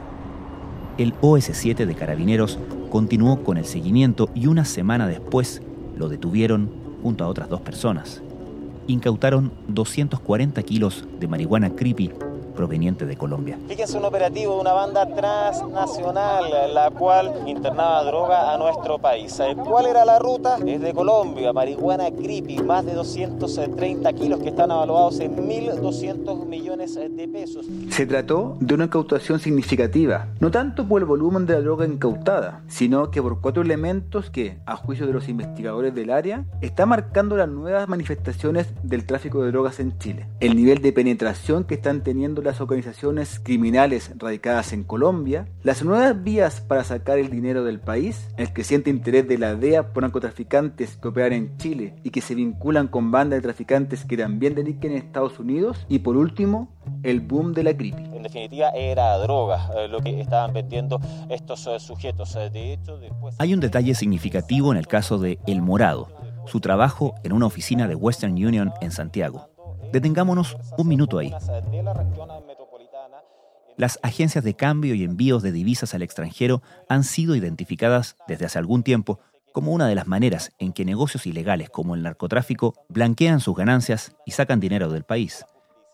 El 0.98 1.14
OS-7 1.22 1.86
de 1.86 1.96
Carabineros 1.96 2.58
continuó 2.90 3.44
con 3.44 3.58
el 3.58 3.66
seguimiento 3.66 4.30
y 4.34 4.48
una 4.48 4.66
semana 4.66 5.08
después 5.08 5.62
lo 5.98 6.10
detuvieron 6.10 6.72
junto 7.04 7.24
a 7.24 7.28
otras 7.28 7.50
dos 7.50 7.62
personas. 7.62 8.24
Incautaron 8.88 9.52
240 9.68 10.62
kilos 10.64 11.06
de 11.20 11.28
marihuana 11.28 11.76
creepy 11.76 12.12
proveniente 12.62 13.08
de 13.08 13.18
Colombia. 13.18 13.58
Fíjense 13.68 13.98
un 13.98 14.06
operativo 14.06 14.54
de 14.54 14.62
una 14.62 14.74
banda 14.74 15.08
transnacional, 15.16 16.46
la 16.76 16.92
cual 16.92 17.34
internaba 17.48 18.04
droga 18.04 18.54
a 18.54 18.58
nuestro 18.60 19.00
país. 19.00 19.40
Eh, 19.40 19.56
¿Cuál 19.68 19.88
era 19.88 20.06
la 20.06 20.20
ruta? 20.20 20.60
Es 20.64 20.80
de 20.80 20.94
Colombia, 20.94 21.52
marihuana 21.54 22.12
creepy, 22.12 22.60
más 22.60 22.86
de 22.86 22.94
230 22.94 24.14
kilos 24.14 24.42
que 24.42 24.50
están 24.50 24.70
evaluados 24.70 25.20
en 25.22 25.38
1.200 25.38 26.46
millones 26.46 26.94
de 26.94 27.28
pesos. 27.28 27.66
Se 27.90 28.06
trató 28.06 28.58
de 28.60 28.76
una 28.76 28.86
incautación 28.86 29.40
significativa, 29.40 30.28
no 30.40 30.52
tanto 30.52 30.88
por 30.88 31.02
el 31.02 31.08
volumen 31.08 31.48
de 31.48 31.56
la 31.56 31.62
droga 31.62 31.88
incautada, 31.88 32.62
sino 32.68 33.10
que 33.10 33.24
por 33.24 33.42
cuatro 33.42 33.64
elementos 33.64 34.30
que, 34.30 34.60
a 34.68 34.76
juicio 34.76 35.08
de 35.08 35.14
los 35.14 35.30
investigadores 35.30 35.96
del 35.96 36.12
área, 36.12 36.46
está 36.62 36.86
marcando 36.86 37.38
las 37.38 37.50
nuevas 37.50 37.90
manifestaciones 37.90 38.68
del 38.84 39.08
tráfico 39.08 39.42
de 39.42 39.50
drogas 39.50 39.80
en 39.80 39.98
Chile. 39.98 40.28
El 40.40 40.56
nivel 40.56 40.84
de 40.84 40.94
penetración 40.94 41.64
que 41.64 41.74
están 41.74 42.02
teniendo 42.04 42.44
las 42.44 42.51
organizaciones 42.60 43.40
criminales 43.40 44.12
radicadas 44.18 44.74
en 44.74 44.84
Colombia, 44.84 45.48
las 45.64 45.84
nuevas 45.84 46.22
vías 46.24 46.60
para 46.60 46.84
sacar 46.84 47.20
el 47.20 47.30
dinero 47.30 47.64
del 47.64 47.80
país, 47.80 48.28
el 48.38 48.52
creciente 48.52 48.90
interés 48.90 49.28
de 49.28 49.38
la 49.38 49.56
DEA 49.56 49.94
por 49.94 50.04
narcotraficantes 50.04 50.98
que 50.98 51.08
operan 51.08 51.34
en 51.34 51.58
Chile 51.58 51.96
y 52.04 52.10
que 52.10 52.22
se 52.22 52.36
vinculan 52.36 52.88
con 52.88 53.12
bandas 53.12 53.38
de 53.38 53.44
traficantes 53.44 54.04
que 54.04 54.18
también 54.18 54.56
delinquen 54.56 54.92
en 54.92 54.98
Estados 54.98 55.40
Unidos, 55.40 55.86
y 55.88 56.00
por 56.00 56.18
último, 56.18 56.70
el 57.04 57.22
boom 57.22 57.54
de 57.54 57.64
la 57.64 57.76
creepy. 57.76 58.04
En 58.14 58.24
definitiva, 58.24 58.70
era 58.70 59.18
droga 59.18 59.70
eh, 59.78 59.88
lo 59.88 60.02
que 60.02 60.20
estaban 60.20 60.54
vendiendo 60.54 61.00
estos 61.30 61.68
eh, 61.68 61.80
sujetos. 61.80 62.36
Eh, 62.36 62.50
de 62.50 62.74
hecho, 62.74 62.98
después... 62.98 63.36
Hay 63.40 63.54
un 63.54 63.60
detalle 63.60 63.94
significativo 63.96 64.72
en 64.72 64.78
el 64.78 64.88
caso 64.88 65.18
de 65.18 65.40
El 65.46 65.62
Morado, 65.62 66.10
su 66.48 66.60
trabajo 66.60 67.16
en 67.24 67.34
una 67.34 67.46
oficina 67.46 67.88
de 67.88 67.96
Western 67.96 68.34
Union 68.34 68.74
en 68.82 68.92
Santiago. 68.92 69.51
Detengámonos 69.92 70.58
un 70.78 70.88
minuto 70.88 71.18
ahí. 71.18 71.34
Las 73.78 74.00
agencias 74.04 74.44
de 74.44 74.54
cambio 74.54 74.96
y 74.96 75.04
envíos 75.04 75.44
de 75.44 75.52
divisas 75.52 75.94
al 75.94 76.02
extranjero 76.02 76.62
han 76.88 77.04
sido 77.04 77.36
identificadas 77.36 78.16
desde 78.28 78.46
hace 78.46 78.60
algún 78.60 78.84
tiempo 78.84 79.20
como 79.54 79.72
una 79.72 79.88
de 79.88 79.96
las 79.96 80.08
maneras 80.08 80.52
en 80.60 80.72
que 80.72 80.86
negocios 80.86 81.26
ilegales 81.26 81.70
como 81.70 81.96
el 81.96 82.04
narcotráfico 82.04 82.76
blanquean 82.90 83.40
sus 83.40 83.56
ganancias 83.56 84.16
y 84.26 84.32
sacan 84.32 84.60
dinero 84.60 84.90
del 84.90 85.04
país. 85.04 85.46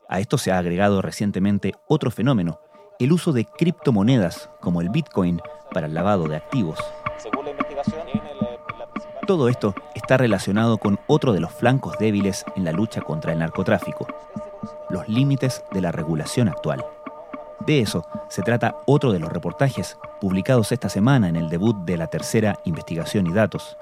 A 0.10 0.20
esto 0.20 0.38
se 0.38 0.52
ha 0.52 0.58
agregado 0.58 1.02
recientemente 1.02 1.74
otro 1.88 2.12
fenómeno, 2.12 2.60
el 3.00 3.12
uso 3.12 3.34
de 3.34 3.46
criptomonedas 3.46 4.50
como 4.62 4.82
el 4.82 4.90
Bitcoin 4.90 5.42
para 5.72 5.88
el 5.88 5.94
lavado 5.94 6.28
de 6.28 6.38
activos. 6.38 6.80
Todo 9.28 9.50
esto 9.50 9.76
está 9.94 10.16
relacionado 10.16 10.78
con 10.78 11.00
otro 11.06 11.34
de 11.34 11.42
los 11.42 11.52
flancos 11.52 11.98
débiles 12.00 12.46
en 12.56 12.64
la 12.64 12.72
lucha 12.72 13.02
contra 13.02 13.34
el 13.34 13.40
narcotráfico, 13.40 14.08
los 14.90 15.10
límites 15.10 15.66
de 15.74 15.82
la 15.82 15.92
regulación 15.92 16.48
actual. 16.48 16.86
De 17.66 17.82
eso 17.82 18.06
se 18.30 18.42
trata 18.42 18.78
otro 18.86 19.12
de 19.12 19.20
los 19.20 19.30
reportajes 19.30 19.98
publicados 20.22 20.72
esta 20.72 20.88
semana 20.88 21.28
en 21.28 21.36
el 21.36 21.50
debut 21.50 21.76
de 21.84 21.98
la 21.98 22.08
tercera 22.08 22.58
investigación 22.64 23.28
y 23.28 23.34
datos. 23.34 23.76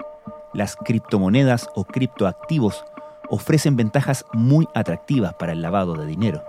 Las 0.52 0.75
criptomonedas 0.75 1.70
o 1.75 1.86
criptoactivos 1.86 2.84
ofrecen 3.30 3.75
ventajas 3.75 4.25
muy 4.34 4.68
atractivas 4.74 5.36
para 5.36 5.52
el 5.52 5.62
lavado 5.62 5.94
de 5.94 6.08
dinero. 6.08 6.44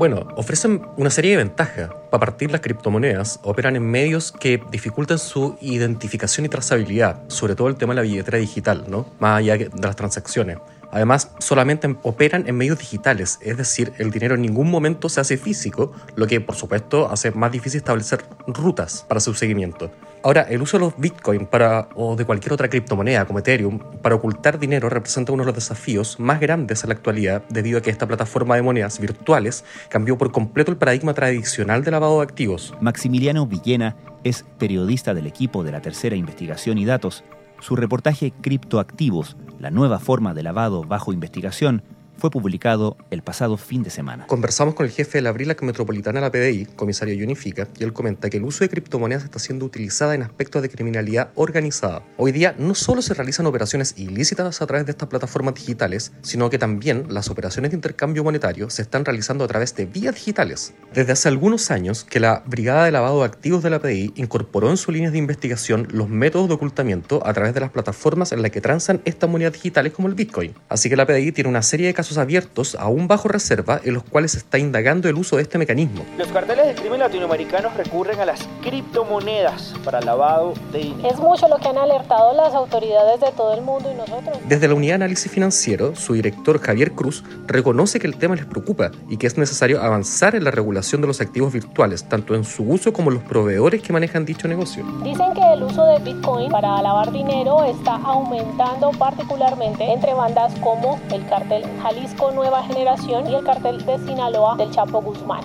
Bueno, 0.00 0.26
ofrecen 0.34 0.80
una 0.96 1.10
serie 1.10 1.32
de 1.32 1.36
ventajas. 1.36 1.90
Para 2.10 2.20
partir, 2.20 2.50
las 2.50 2.62
criptomonedas 2.62 3.38
operan 3.42 3.76
en 3.76 3.82
medios 3.82 4.32
que 4.32 4.58
dificultan 4.70 5.18
su 5.18 5.58
identificación 5.60 6.46
y 6.46 6.48
trazabilidad, 6.48 7.20
sobre 7.28 7.54
todo 7.54 7.68
el 7.68 7.76
tema 7.76 7.92
de 7.92 7.96
la 7.96 8.02
billetera 8.04 8.38
digital, 8.38 8.86
¿no? 8.88 9.06
Más 9.18 9.40
allá 9.40 9.58
de 9.58 9.70
las 9.78 9.96
transacciones. 9.96 10.56
Además, 10.90 11.32
solamente 11.38 11.94
operan 12.02 12.48
en 12.48 12.56
medios 12.56 12.78
digitales, 12.78 13.38
es 13.42 13.58
decir, 13.58 13.92
el 13.98 14.10
dinero 14.10 14.36
en 14.36 14.40
ningún 14.40 14.70
momento 14.70 15.10
se 15.10 15.20
hace 15.20 15.36
físico, 15.36 15.92
lo 16.16 16.26
que 16.26 16.40
por 16.40 16.56
supuesto 16.56 17.10
hace 17.10 17.30
más 17.32 17.52
difícil 17.52 17.76
establecer 17.76 18.24
rutas 18.46 19.04
para 19.06 19.20
su 19.20 19.34
seguimiento. 19.34 19.90
Ahora, 20.22 20.42
el 20.42 20.60
uso 20.60 20.78
de 20.78 20.84
los 20.84 20.96
Bitcoin 20.98 21.48
o 21.94 22.14
de 22.14 22.26
cualquier 22.26 22.52
otra 22.52 22.68
criptomoneda 22.68 23.24
como 23.24 23.38
Ethereum 23.38 23.78
para 24.02 24.16
ocultar 24.16 24.58
dinero 24.58 24.90
representa 24.90 25.32
uno 25.32 25.44
de 25.44 25.46
los 25.46 25.54
desafíos 25.54 26.20
más 26.20 26.40
grandes 26.40 26.84
en 26.84 26.90
la 26.90 26.94
actualidad 26.94 27.42
debido 27.48 27.78
a 27.78 27.80
que 27.80 27.88
esta 27.88 28.06
plataforma 28.06 28.56
de 28.56 28.62
monedas 28.62 29.00
virtuales 29.00 29.64
cambió 29.88 30.18
por 30.18 30.30
completo 30.30 30.72
el 30.72 30.76
paradigma 30.76 31.14
tradicional 31.14 31.84
de 31.84 31.90
lavado 31.90 32.18
de 32.18 32.24
activos. 32.24 32.74
Maximiliano 32.82 33.46
Villena 33.46 33.96
es 34.22 34.44
periodista 34.58 35.14
del 35.14 35.26
equipo 35.26 35.64
de 35.64 35.72
la 35.72 35.80
tercera 35.80 36.16
investigación 36.16 36.76
y 36.76 36.84
datos 36.84 37.24
su 37.60 37.76
reportaje 37.76 38.32
Criptoactivos, 38.40 39.36
la 39.58 39.70
nueva 39.70 39.98
forma 39.98 40.34
de 40.34 40.42
lavado 40.42 40.82
bajo 40.84 41.12
investigación, 41.12 41.82
fue 42.20 42.30
publicado 42.30 42.96
el 43.10 43.22
pasado 43.22 43.56
fin 43.56 43.82
de 43.82 43.90
semana. 43.90 44.26
Conversamos 44.26 44.74
con 44.74 44.84
el 44.84 44.92
jefe 44.92 45.18
de 45.18 45.22
la 45.22 45.32
Brilac 45.32 45.62
Metropolitana 45.62 46.20
de 46.20 46.26
la 46.26 46.30
PDI, 46.30 46.66
comisario 46.76 47.24
Unifica, 47.24 47.66
y 47.78 47.84
él 47.84 47.92
comenta 47.92 48.28
que 48.28 48.36
el 48.36 48.44
uso 48.44 48.62
de 48.62 48.68
criptomonedas 48.68 49.24
está 49.24 49.38
siendo 49.38 49.64
utilizada 49.64 50.14
en 50.14 50.22
aspectos 50.22 50.60
de 50.62 50.68
criminalidad 50.68 51.30
organizada. 51.34 52.02
Hoy 52.18 52.32
día 52.32 52.54
no 52.58 52.74
solo 52.74 53.00
se 53.00 53.14
realizan 53.14 53.46
operaciones 53.46 53.94
ilícitas 53.96 54.60
a 54.60 54.66
través 54.66 54.84
de 54.86 54.92
estas 54.92 55.08
plataformas 55.08 55.54
digitales, 55.54 56.12
sino 56.22 56.50
que 56.50 56.58
también 56.58 57.06
las 57.08 57.30
operaciones 57.30 57.70
de 57.70 57.76
intercambio 57.76 58.22
monetario 58.22 58.68
se 58.68 58.82
están 58.82 59.04
realizando 59.04 59.44
a 59.44 59.48
través 59.48 59.74
de 59.74 59.86
vías 59.86 60.14
digitales. 60.14 60.74
Desde 60.92 61.12
hace 61.12 61.28
algunos 61.28 61.70
años 61.70 62.04
que 62.04 62.20
la 62.20 62.42
Brigada 62.46 62.84
de 62.84 62.92
Lavado 62.92 63.20
de 63.20 63.24
Activos 63.26 63.62
de 63.62 63.70
la 63.70 63.80
PDI 63.80 64.12
incorporó 64.16 64.70
en 64.70 64.76
sus 64.76 64.92
líneas 64.92 65.12
de 65.12 65.18
investigación 65.18 65.88
los 65.90 66.08
métodos 66.08 66.48
de 66.48 66.54
ocultamiento 66.54 67.26
a 67.26 67.32
través 67.32 67.54
de 67.54 67.60
las 67.60 67.70
plataformas 67.70 68.32
en 68.32 68.42
las 68.42 68.50
que 68.50 68.60
transan 68.60 69.00
estas 69.06 69.30
monedas 69.30 69.54
digitales 69.54 69.92
como 69.92 70.08
el 70.08 70.14
Bitcoin. 70.14 70.54
Así 70.68 70.88
que 70.90 70.96
la 70.96 71.06
PDI 71.06 71.32
tiene 71.32 71.48
una 71.48 71.62
serie 71.62 71.86
de 71.86 71.94
casos 71.94 72.09
abiertos, 72.18 72.76
aún 72.78 73.08
bajo 73.08 73.28
reserva, 73.28 73.80
en 73.84 73.94
los 73.94 74.02
cuales 74.04 74.32
se 74.32 74.38
está 74.38 74.58
indagando 74.58 75.08
el 75.08 75.16
uso 75.16 75.36
de 75.36 75.42
este 75.42 75.58
mecanismo. 75.58 76.04
Los 76.18 76.28
carteles 76.28 76.66
de 76.66 76.74
crimen 76.74 77.00
latinoamericanos 77.00 77.74
recurren 77.74 78.20
a 78.20 78.26
las 78.26 78.40
criptomonedas 78.62 79.74
para 79.84 80.00
lavado 80.00 80.54
de 80.72 80.78
dinero. 80.78 81.08
Es 81.08 81.18
mucho 81.18 81.48
lo 81.48 81.58
que 81.58 81.68
han 81.68 81.78
alertado 81.78 82.34
las 82.34 82.54
autoridades 82.54 83.20
de 83.20 83.32
todo 83.32 83.54
el 83.54 83.62
mundo 83.62 83.90
y 83.92 83.96
nosotros. 83.96 84.38
Desde 84.48 84.68
la 84.68 84.74
Unidad 84.74 84.92
de 84.92 85.04
Análisis 85.04 85.30
Financiero, 85.30 85.94
su 85.96 86.14
director 86.14 86.60
Javier 86.60 86.92
Cruz 86.92 87.24
reconoce 87.46 88.00
que 88.00 88.06
el 88.06 88.16
tema 88.16 88.34
les 88.34 88.46
preocupa 88.46 88.90
y 89.08 89.16
que 89.16 89.26
es 89.26 89.38
necesario 89.38 89.82
avanzar 89.82 90.34
en 90.34 90.44
la 90.44 90.50
regulación 90.50 91.00
de 91.00 91.06
los 91.06 91.20
activos 91.20 91.52
virtuales, 91.52 92.08
tanto 92.08 92.34
en 92.34 92.44
su 92.44 92.64
uso 92.64 92.92
como 92.92 93.10
los 93.10 93.22
proveedores 93.22 93.82
que 93.82 93.92
manejan 93.92 94.24
dicho 94.24 94.48
negocio. 94.48 94.84
Dicen 95.02 95.32
que 95.34 95.52
el 95.52 95.62
uso 95.62 95.84
de 95.84 95.98
Bitcoin 95.98 96.50
para 96.50 96.82
lavar 96.82 97.12
dinero 97.12 97.64
está 97.64 97.94
aumentando 97.96 98.90
particularmente 98.92 99.84
entre 99.84 100.14
bandas 100.14 100.52
como 100.60 101.00
el 101.12 101.26
cartel 101.28 101.64
Jalisco 101.82 101.99
Nueva 102.34 102.62
Generación 102.62 103.30
y 103.30 103.34
el 103.34 103.44
cartel 103.44 103.84
de 103.84 103.98
Sinaloa 103.98 104.56
del 104.56 104.70
Chapo 104.70 105.02
Guzmán. 105.02 105.42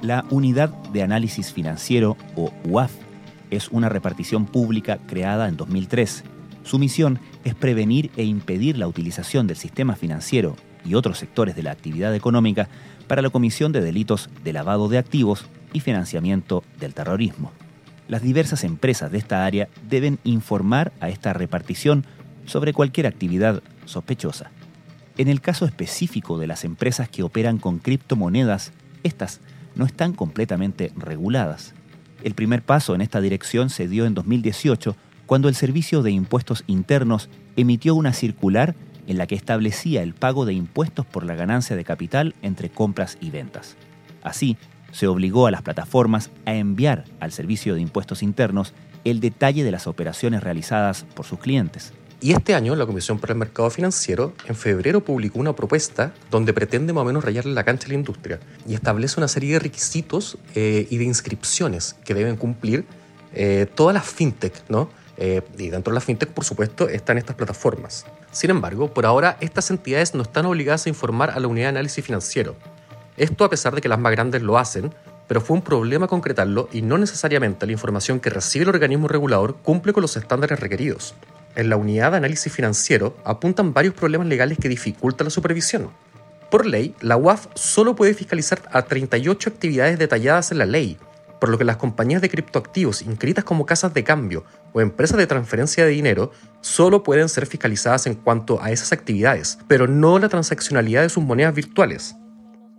La 0.00 0.24
Unidad 0.30 0.68
de 0.68 1.02
Análisis 1.02 1.52
Financiero, 1.52 2.16
o 2.36 2.52
UAF, 2.64 2.92
es 3.50 3.68
una 3.68 3.88
repartición 3.88 4.46
pública 4.46 4.98
creada 5.06 5.48
en 5.48 5.56
2003. 5.56 6.22
Su 6.62 6.78
misión 6.78 7.18
es 7.44 7.54
prevenir 7.54 8.10
e 8.16 8.22
impedir 8.22 8.78
la 8.78 8.86
utilización 8.86 9.46
del 9.46 9.56
sistema 9.56 9.96
financiero 9.96 10.54
y 10.84 10.94
otros 10.94 11.18
sectores 11.18 11.56
de 11.56 11.64
la 11.64 11.72
actividad 11.72 12.14
económica 12.14 12.68
para 13.08 13.22
la 13.22 13.30
comisión 13.30 13.72
de 13.72 13.80
delitos 13.80 14.30
de 14.44 14.52
lavado 14.52 14.88
de 14.88 14.98
activos 14.98 15.46
y 15.72 15.80
financiamiento 15.80 16.62
del 16.78 16.94
terrorismo. 16.94 17.50
Las 18.06 18.22
diversas 18.22 18.62
empresas 18.62 19.10
de 19.10 19.18
esta 19.18 19.44
área 19.44 19.68
deben 19.88 20.20
informar 20.22 20.92
a 21.00 21.08
esta 21.08 21.32
repartición 21.32 22.04
sobre 22.44 22.72
cualquier 22.72 23.08
actividad 23.08 23.62
sospechosa. 23.86 24.52
En 25.18 25.28
el 25.28 25.40
caso 25.40 25.64
específico 25.64 26.38
de 26.38 26.46
las 26.46 26.64
empresas 26.64 27.08
que 27.08 27.22
operan 27.22 27.56
con 27.56 27.78
criptomonedas, 27.78 28.72
estas 29.02 29.40
no 29.74 29.86
están 29.86 30.12
completamente 30.12 30.92
reguladas. 30.94 31.74
El 32.22 32.34
primer 32.34 32.62
paso 32.62 32.94
en 32.94 33.00
esta 33.00 33.22
dirección 33.22 33.70
se 33.70 33.88
dio 33.88 34.04
en 34.04 34.12
2018 34.12 34.94
cuando 35.24 35.48
el 35.48 35.54
Servicio 35.54 36.02
de 36.02 36.10
Impuestos 36.10 36.64
Internos 36.66 37.30
emitió 37.56 37.94
una 37.94 38.12
circular 38.12 38.74
en 39.06 39.16
la 39.16 39.26
que 39.26 39.34
establecía 39.36 40.02
el 40.02 40.12
pago 40.12 40.44
de 40.44 40.52
impuestos 40.52 41.06
por 41.06 41.24
la 41.24 41.34
ganancia 41.34 41.76
de 41.76 41.84
capital 41.84 42.34
entre 42.42 42.68
compras 42.68 43.16
y 43.20 43.30
ventas. 43.30 43.76
Así, 44.22 44.58
se 44.92 45.06
obligó 45.06 45.46
a 45.46 45.50
las 45.50 45.62
plataformas 45.62 46.30
a 46.44 46.54
enviar 46.54 47.04
al 47.20 47.32
Servicio 47.32 47.74
de 47.74 47.80
Impuestos 47.80 48.22
Internos 48.22 48.74
el 49.04 49.20
detalle 49.20 49.64
de 49.64 49.70
las 49.70 49.86
operaciones 49.86 50.42
realizadas 50.42 51.04
por 51.14 51.24
sus 51.24 51.38
clientes. 51.38 51.92
Y 52.20 52.32
este 52.32 52.54
año 52.54 52.74
la 52.76 52.86
Comisión 52.86 53.18
para 53.18 53.34
el 53.34 53.38
Mercado 53.38 53.68
Financiero 53.68 54.32
en 54.46 54.54
febrero 54.54 55.04
publicó 55.04 55.38
una 55.38 55.54
propuesta 55.54 56.14
donde 56.30 56.54
pretende 56.54 56.94
más 56.94 57.02
o 57.02 57.04
menos 57.04 57.22
rayarle 57.22 57.52
la 57.52 57.62
cancha 57.62 57.86
a 57.86 57.88
la 57.88 57.94
industria 57.94 58.40
y 58.66 58.74
establece 58.74 59.20
una 59.20 59.28
serie 59.28 59.52
de 59.52 59.58
requisitos 59.58 60.38
eh, 60.54 60.86
y 60.88 60.96
de 60.96 61.04
inscripciones 61.04 61.94
que 62.06 62.14
deben 62.14 62.36
cumplir 62.36 62.86
eh, 63.34 63.66
todas 63.74 63.92
las 63.92 64.06
fintech, 64.06 64.54
¿no? 64.70 64.88
Eh, 65.18 65.42
y 65.58 65.68
dentro 65.68 65.92
de 65.92 65.96
las 65.96 66.04
fintech, 66.04 66.30
por 66.30 66.44
supuesto, 66.44 66.88
están 66.88 67.18
estas 67.18 67.36
plataformas. 67.36 68.06
Sin 68.32 68.48
embargo, 68.48 68.94
por 68.94 69.04
ahora 69.04 69.36
estas 69.40 69.70
entidades 69.70 70.14
no 70.14 70.22
están 70.22 70.46
obligadas 70.46 70.86
a 70.86 70.88
informar 70.88 71.30
a 71.30 71.40
la 71.40 71.48
unidad 71.48 71.66
de 71.66 71.70
análisis 71.70 72.04
financiero. 72.04 72.56
Esto 73.18 73.44
a 73.44 73.50
pesar 73.50 73.74
de 73.74 73.82
que 73.82 73.88
las 73.90 73.98
más 73.98 74.12
grandes 74.12 74.40
lo 74.40 74.56
hacen, 74.56 74.94
pero 75.28 75.42
fue 75.42 75.56
un 75.56 75.62
problema 75.62 76.06
concretarlo 76.06 76.70
y 76.72 76.80
no 76.80 76.96
necesariamente 76.96 77.66
la 77.66 77.72
información 77.72 78.20
que 78.20 78.30
recibe 78.30 78.62
el 78.62 78.70
organismo 78.70 79.06
regulador 79.06 79.56
cumple 79.56 79.92
con 79.92 80.00
los 80.00 80.16
estándares 80.16 80.60
requeridos 80.60 81.14
en 81.56 81.68
la 81.68 81.76
unidad 81.76 82.12
de 82.12 82.18
análisis 82.18 82.52
financiero 82.52 83.16
apuntan 83.24 83.72
varios 83.74 83.94
problemas 83.94 84.28
legales 84.28 84.58
que 84.58 84.68
dificultan 84.68 85.26
la 85.26 85.30
supervisión. 85.30 85.90
Por 86.50 86.66
ley, 86.66 86.94
la 87.00 87.16
UAF 87.16 87.48
solo 87.54 87.96
puede 87.96 88.14
fiscalizar 88.14 88.62
a 88.70 88.82
38 88.82 89.50
actividades 89.50 89.98
detalladas 89.98 90.52
en 90.52 90.58
la 90.58 90.66
ley, 90.66 90.96
por 91.40 91.48
lo 91.48 91.58
que 91.58 91.64
las 91.64 91.76
compañías 91.76 92.22
de 92.22 92.30
criptoactivos 92.30 93.02
inscritas 93.02 93.44
como 93.44 93.66
casas 93.66 93.92
de 93.94 94.04
cambio 94.04 94.44
o 94.72 94.80
empresas 94.80 95.18
de 95.18 95.26
transferencia 95.26 95.84
de 95.84 95.90
dinero 95.90 96.30
solo 96.60 97.02
pueden 97.02 97.28
ser 97.28 97.46
fiscalizadas 97.46 98.06
en 98.06 98.14
cuanto 98.14 98.62
a 98.62 98.70
esas 98.70 98.92
actividades, 98.92 99.58
pero 99.66 99.86
no 99.86 100.18
la 100.18 100.28
transaccionalidad 100.28 101.02
de 101.02 101.08
sus 101.08 101.24
monedas 101.24 101.54
virtuales. 101.54 102.14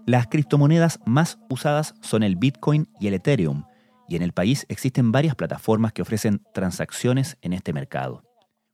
Las 0.05 0.27
criptomonedas 0.27 1.00
más 1.05 1.38
usadas 1.50 1.93
son 2.01 2.24
el 2.24 2.38
Bitcoin 2.38 2.88
y 3.00 3.07
el 3.07 3.15
Ethereum, 3.15 3.65
y 4.07 4.15
en 4.15 4.22
el 4.22 4.31
país 4.31 4.65
existen 4.69 5.12
varias 5.12 5.36
plataformas 5.36 5.91
que 5.91 6.01
ofrecen 6.01 6.41
transacciones 6.53 7.38
en 7.41 7.51
este 7.51 7.74
mercado. 7.74 8.26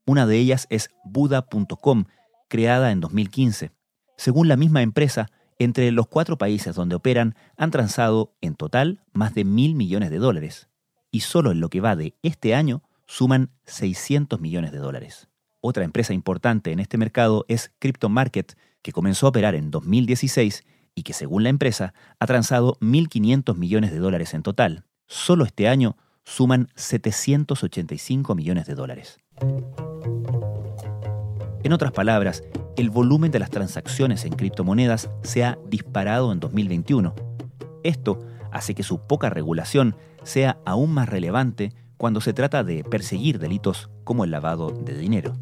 Una 0.06 0.26
de 0.26 0.38
ellas 0.38 0.68
es 0.70 0.90
Buda.com, 1.06 2.06
creada 2.50 2.92
en 2.92 3.00
2015. 3.00 3.72
Según 4.18 4.50
la 4.50 4.58
misma 4.58 4.82
empresa, 4.82 5.30
entre 5.60 5.92
los 5.92 6.08
cuatro 6.08 6.38
países 6.38 6.76
donde 6.76 6.96
operan 6.96 7.36
han 7.56 7.72
transado 7.72 8.36
en 8.42 8.56
total 8.56 9.02
más 9.14 9.34
de 9.34 9.46
mil 9.46 9.76
millones 9.76 10.10
de 10.10 10.18
dólares, 10.18 10.68
y 11.10 11.22
solo 11.22 11.52
en 11.52 11.62
lo 11.62 11.70
que 11.70 11.80
va 11.80 11.96
de 11.96 12.16
este 12.22 12.54
año 12.54 12.84
suman 13.06 13.52
600 13.66 14.42
millones 14.42 14.74
de 14.74 14.80
dólares. 14.80 15.30
Otra 15.62 15.86
empresa 15.86 16.14
importante 16.14 16.74
en 16.74 16.82
este 16.82 16.98
mercado 16.98 17.46
es 17.48 17.72
CryptoMarket, 17.80 18.58
que 18.82 18.92
comenzó 18.92 19.28
a 19.28 19.30
operar 19.30 19.56
en 19.56 19.72
2016 19.72 20.66
y 20.96 21.04
que 21.04 21.14
según 21.14 21.44
la 21.44 21.50
empresa 21.50 21.94
ha 22.20 22.26
transado 22.26 22.78
1.500 22.82 23.56
millones 23.56 23.92
de 23.92 24.00
dólares 24.00 24.34
en 24.34 24.44
total. 24.44 24.84
Solo 25.08 25.46
este 25.46 25.70
año 25.70 25.96
suman 26.24 26.70
785 26.76 28.36
millones 28.36 28.66
de 28.66 28.76
dólares. 28.76 29.20
En 31.64 31.72
otras 31.72 31.92
palabras, 31.92 32.44
el 32.76 32.90
volumen 32.90 33.32
de 33.32 33.40
las 33.40 33.50
transacciones 33.50 34.26
en 34.26 34.34
criptomonedas 34.34 35.10
se 35.24 35.44
ha 35.44 35.58
disparado 35.68 36.32
en 36.32 36.40
2021. 36.40 37.16
Esto 37.84 38.20
hace 38.52 38.76
que 38.76 38.84
su 38.84 39.00
poca 39.00 39.30
regulación 39.30 39.96
sea 40.24 40.58
aún 40.66 40.94
más 40.94 41.10
relevante 41.10 41.74
cuando 41.98 42.22
se 42.22 42.34
trata 42.34 42.64
de 42.64 42.84
perseguir 42.84 43.40
delitos 43.40 43.90
como 44.04 44.24
el 44.24 44.32
lavado 44.32 44.72
de 44.72 44.98
dinero. 44.98 45.34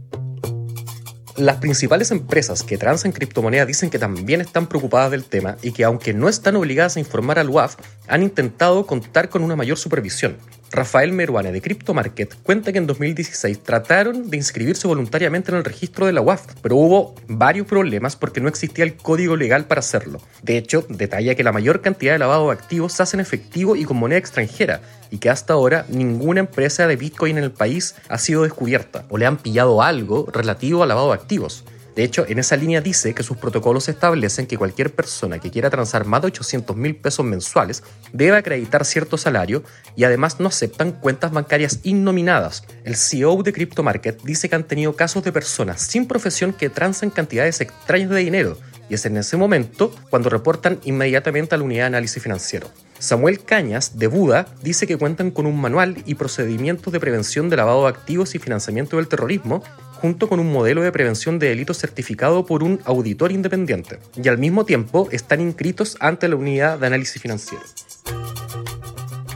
Las 1.38 1.58
principales 1.58 2.12
empresas 2.12 2.62
que 2.62 2.78
transan 2.78 3.14
criptomonedas 3.14 3.66
dicen 3.66 3.90
que 3.90 3.98
también 3.98 4.42
están 4.42 4.68
preocupadas 4.68 5.12
del 5.12 5.24
tema 5.24 5.56
y 5.62 5.72
que 5.72 5.84
aunque 5.84 6.14
no 6.14 6.28
están 6.30 6.56
obligadas 6.56 6.98
a 6.98 7.00
informar 7.00 7.40
al 7.40 7.50
UAF, 7.50 7.78
han 8.08 8.22
intentado 8.22 8.86
contar 8.86 9.30
con 9.30 9.42
una 9.42 9.56
mayor 9.56 9.78
supervisión. 9.78 10.38
Rafael 10.72 11.12
Meruane 11.12 11.52
de 11.52 11.62
CryptoMarket 11.62 12.36
cuenta 12.44 12.72
que 12.72 12.78
en 12.78 12.88
2016 12.88 13.62
trataron 13.62 14.30
de 14.30 14.38
inscribirse 14.38 14.88
voluntariamente 14.88 15.52
en 15.52 15.58
el 15.58 15.66
registro 15.66 16.06
de 16.06 16.14
la 16.14 16.22
UAF, 16.22 16.46
pero 16.62 16.78
hubo 16.78 17.16
varios 17.28 17.68
problemas 17.68 18.16
porque 18.16 18.40
no 18.40 18.48
existía 18.48 18.86
el 18.86 18.96
código 18.96 19.36
legal 19.36 19.66
para 19.66 19.80
hacerlo. 19.80 20.22
De 20.44 20.58
hecho, 20.58 20.86
detalla 20.88 21.36
que 21.36 21.44
la 21.44 21.52
mayor 21.52 21.82
cantidad 21.82 22.14
de 22.14 22.20
lavado 22.20 22.48
de 22.48 22.54
activos 22.54 22.94
se 22.94 23.04
hace 23.04 23.18
en 23.18 23.22
efectivo 23.22 23.76
y 23.76 23.84
con 23.84 23.98
moneda 23.98 24.20
extranjera, 24.20 24.82
y 25.10 25.18
que 25.18 25.30
hasta 25.30 25.54
ahora 25.54 25.86
ninguna 25.90 26.40
empresa 26.40 26.88
de 26.88 26.96
Bitcoin 26.96 27.38
en 27.38 27.44
el 27.44 27.52
país 27.52 27.96
ha 28.08 28.18
sido 28.18 28.44
descubierta 28.44 29.04
o 29.10 29.18
le 29.18 29.26
han 29.26 29.38
pillado 29.38 29.82
algo 29.82 30.28
relativo 30.32 30.84
al 30.84 30.90
lavado 30.90 31.10
de 31.10 31.16
activos. 31.16 31.66
De 31.96 32.04
hecho, 32.04 32.26
en 32.28 32.40
esa 32.40 32.56
línea 32.56 32.80
dice 32.82 33.14
que 33.14 33.24
sus 33.24 33.38
protocolos 33.38 33.90
establecen 33.90 34.48
que 34.48 34.58
cualquier 34.58 34.94
persona 34.94 35.40
que 35.40 35.52
quiera 35.52 35.70
transar 35.70 36.06
más 36.06 36.22
de 36.22 36.28
800 36.28 36.76
mil 36.76 36.96
pesos 36.96 37.26
mensuales 37.26 37.84
debe 38.14 38.38
acreditar 38.38 38.86
cierto 38.86 39.18
salario 39.18 39.64
y 39.96 40.06
además 40.06 40.40
no 40.40 40.48
aceptan 40.48 40.94
cuentas 40.94 41.32
bancarias 41.32 41.80
innominadas. 41.84 42.64
El 42.86 42.96
CEO 42.96 43.44
de 43.44 43.52
CryptoMarket 43.52 44.22
dice 44.24 44.48
que 44.48 44.56
han 44.56 44.64
tenido 44.64 44.96
casos 44.96 45.24
de 45.24 45.32
personas 45.32 45.82
sin 45.82 46.08
profesión 46.08 46.54
que 46.54 46.70
transan 46.70 47.10
cantidades 47.10 47.60
extrañas 47.60 48.10
de 48.10 48.18
dinero 48.18 48.58
y 48.92 48.96
es 48.96 49.06
en 49.06 49.16
ese 49.16 49.38
momento 49.38 49.94
cuando 50.10 50.30
reportan 50.30 50.80
inmediatamente 50.84 51.56
a 51.56 51.58
la 51.58 51.64
unidad 51.64 51.84
de 51.84 51.88
análisis 51.88 52.22
financiero. 52.22 52.68
Samuel 53.00 53.42
Cañas, 53.42 53.98
de 53.98 54.08
Buda, 54.08 54.48
dice 54.62 54.86
que 54.86 54.98
cuentan 54.98 55.32
con 55.32 55.46
un 55.46 55.60
manual 55.60 56.04
y 56.06 56.16
procedimientos 56.16 56.92
de 56.92 57.00
prevención 57.00 57.50
de 57.50 57.56
lavado 57.56 57.84
de 57.84 57.90
activos 57.90 58.36
y 58.36 58.40
financiamiento 58.40 58.98
del 58.98 59.08
terrorismo 59.08 59.64
junto 60.02 60.28
con 60.28 60.40
un 60.40 60.52
modelo 60.52 60.82
de 60.82 60.92
prevención 60.92 61.38
de 61.38 61.50
delitos 61.50 61.78
certificado 61.78 62.44
por 62.46 62.64
un 62.64 62.80
auditor 62.86 63.32
independiente, 63.32 64.00
y 64.22 64.28
al 64.28 64.40
mismo 64.40 64.66
tiempo 64.66 65.08
están 65.12 65.42
inscritos 65.42 65.96
ante 66.00 66.28
la 66.28 66.36
unidad 66.36 66.80
de 66.80 66.88
análisis 66.88 67.22
financiero. 67.22 67.64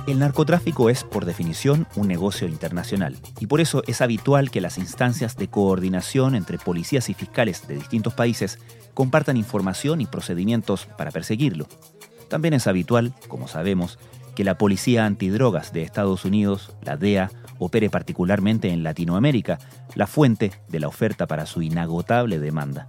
El 0.08 0.20
narcotráfico 0.20 0.90
es, 0.90 1.04
por 1.04 1.26
definición, 1.26 1.88
un 1.96 2.08
negocio 2.08 2.48
internacional, 2.48 3.16
y 3.40 3.46
por 3.46 3.62
eso 3.62 3.84
es 3.86 4.02
habitual 4.02 4.50
que 4.50 4.62
las 4.62 4.80
instancias 4.80 5.38
de 5.38 5.48
coordinación 5.48 6.36
entre 6.36 6.58
policías 6.58 7.10
y 7.10 7.14
fiscales 7.14 7.68
de 7.68 7.76
distintos 7.76 8.16
países 8.16 8.58
compartan 8.96 9.38
información 9.38 10.02
y 10.02 10.08
procedimientos 10.08 10.88
para 10.98 11.12
perseguirlo. 11.12 11.68
También 12.28 12.56
es 12.56 12.66
habitual, 12.66 13.14
como 13.28 13.48
sabemos, 13.48 14.00
que 14.36 14.44
la 14.44 14.58
Policía 14.58 15.06
Antidrogas 15.06 15.74
de 15.74 15.84
Estados 15.84 16.26
Unidos, 16.26 16.72
la 16.82 16.98
DEA, 16.98 17.32
opere 17.66 17.90
particularmente 17.90 18.70
en 18.70 18.84
Latinoamérica, 18.84 19.60
la 19.96 20.08
fuente 20.08 20.52
de 20.70 20.80
la 20.80 20.88
oferta 20.88 21.28
para 21.28 21.46
su 21.46 21.62
inagotable 21.62 22.40
demanda. 22.40 22.88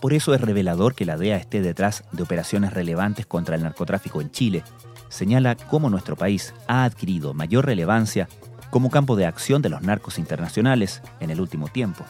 Por 0.00 0.12
eso 0.12 0.32
es 0.34 0.40
revelador 0.40 0.94
que 0.94 1.04
la 1.04 1.16
DEA 1.16 1.36
esté 1.36 1.60
detrás 1.60 2.04
de 2.12 2.22
operaciones 2.22 2.72
relevantes 2.72 3.26
contra 3.26 3.56
el 3.56 3.62
narcotráfico 3.62 4.20
en 4.20 4.30
Chile. 4.30 4.62
Señala 5.08 5.56
cómo 5.56 5.90
nuestro 5.90 6.14
país 6.14 6.54
ha 6.68 6.84
adquirido 6.84 7.34
mayor 7.34 7.66
relevancia 7.66 8.28
como 8.70 8.90
campo 8.90 9.16
de 9.16 9.26
acción 9.26 9.62
de 9.62 9.70
los 9.70 9.82
narcos 9.82 10.18
internacionales 10.18 11.02
en 11.20 11.30
el 11.30 11.40
último 11.40 11.68
tiempo. 11.68 12.04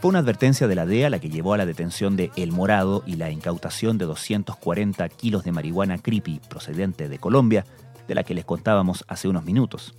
Fue 0.00 0.10
una 0.10 0.18
advertencia 0.18 0.68
de 0.68 0.74
la 0.74 0.84
DEA 0.84 1.08
la 1.08 1.18
que 1.18 1.30
llevó 1.30 1.54
a 1.54 1.56
la 1.56 1.64
detención 1.64 2.14
de 2.14 2.30
El 2.36 2.52
Morado 2.52 3.02
y 3.06 3.16
la 3.16 3.30
incautación 3.30 3.96
de 3.96 4.04
240 4.04 5.08
kilos 5.08 5.44
de 5.44 5.52
marihuana 5.52 5.96
creepy 5.96 6.40
procedente 6.46 7.08
de 7.08 7.18
Colombia, 7.18 7.64
de 8.06 8.14
la 8.14 8.22
que 8.22 8.34
les 8.34 8.44
contábamos 8.44 9.04
hace 9.08 9.28
unos 9.28 9.44
minutos. 9.44 9.94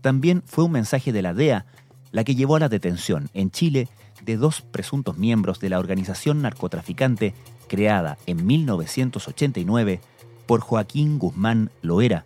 También 0.00 0.42
fue 0.46 0.64
un 0.64 0.72
mensaje 0.72 1.12
de 1.12 1.22
la 1.22 1.34
DEA 1.34 1.66
la 2.12 2.24
que 2.24 2.34
llevó 2.34 2.56
a 2.56 2.60
la 2.60 2.68
detención 2.68 3.28
en 3.34 3.50
Chile 3.50 3.88
de 4.22 4.36
dos 4.36 4.62
presuntos 4.62 5.16
miembros 5.16 5.60
de 5.60 5.70
la 5.70 5.78
organización 5.78 6.42
narcotraficante 6.42 7.34
creada 7.68 8.18
en 8.26 8.46
1989 8.46 10.00
por 10.46 10.60
Joaquín 10.60 11.18
Guzmán 11.18 11.70
Loera, 11.82 12.24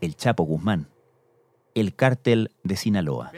el 0.00 0.16
Chapo 0.16 0.44
Guzmán, 0.44 0.88
el 1.74 1.94
cártel 1.94 2.52
de 2.62 2.76
Sinaloa. 2.76 3.32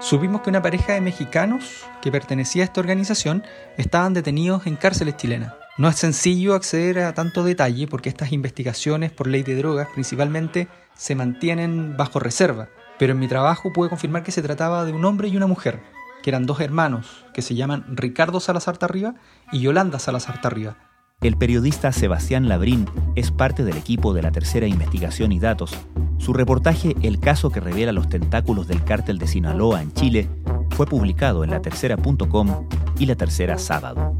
Supimos 0.00 0.42
que 0.42 0.50
una 0.50 0.62
pareja 0.62 0.94
de 0.94 1.00
mexicanos 1.00 1.84
que 2.00 2.10
pertenecía 2.10 2.62
a 2.62 2.66
esta 2.66 2.80
organización 2.80 3.44
estaban 3.76 4.14
detenidos 4.14 4.66
en 4.66 4.76
cárceles 4.76 5.16
chilenas. 5.16 5.54
No 5.78 5.88
es 5.88 5.96
sencillo 5.96 6.54
acceder 6.54 6.98
a 6.98 7.14
tanto 7.14 7.44
detalle 7.44 7.86
porque 7.86 8.10
estas 8.10 8.32
investigaciones 8.32 9.10
por 9.10 9.26
ley 9.26 9.42
de 9.42 9.56
drogas 9.56 9.88
principalmente 9.94 10.68
se 10.94 11.14
mantienen 11.14 11.96
bajo 11.96 12.20
reserva, 12.20 12.68
pero 12.98 13.12
en 13.12 13.18
mi 13.18 13.26
trabajo 13.26 13.72
pude 13.72 13.88
confirmar 13.88 14.22
que 14.22 14.32
se 14.32 14.42
trataba 14.42 14.84
de 14.84 14.92
un 14.92 15.02
hombre 15.06 15.28
y 15.28 15.36
una 15.36 15.46
mujer, 15.46 15.80
que 16.22 16.28
eran 16.28 16.44
dos 16.44 16.60
hermanos, 16.60 17.24
que 17.32 17.40
se 17.40 17.54
llaman 17.54 17.86
Ricardo 17.88 18.38
Salazar 18.38 18.76
Tarriba 18.76 19.14
y 19.50 19.60
Yolanda 19.60 19.98
Salazar 19.98 20.42
Tarriba. 20.42 20.76
El 21.22 21.38
periodista 21.38 21.90
Sebastián 21.90 22.50
Labrín 22.50 22.86
es 23.14 23.30
parte 23.30 23.64
del 23.64 23.78
equipo 23.78 24.12
de 24.12 24.22
la 24.22 24.30
tercera 24.30 24.66
investigación 24.66 25.32
y 25.32 25.40
datos. 25.40 25.72
Su 26.18 26.34
reportaje 26.34 26.94
El 27.02 27.18
caso 27.18 27.50
que 27.50 27.60
revela 27.60 27.92
los 27.92 28.10
tentáculos 28.10 28.68
del 28.68 28.84
cártel 28.84 29.18
de 29.18 29.26
Sinaloa 29.26 29.80
en 29.80 29.92
Chile 29.94 30.28
fue 30.70 30.84
publicado 30.84 31.44
en 31.44 31.50
la 31.50 31.62
tercera.com 31.62 32.68
y 32.98 33.06
la 33.06 33.14
tercera 33.14 33.56
sábado. 33.56 34.14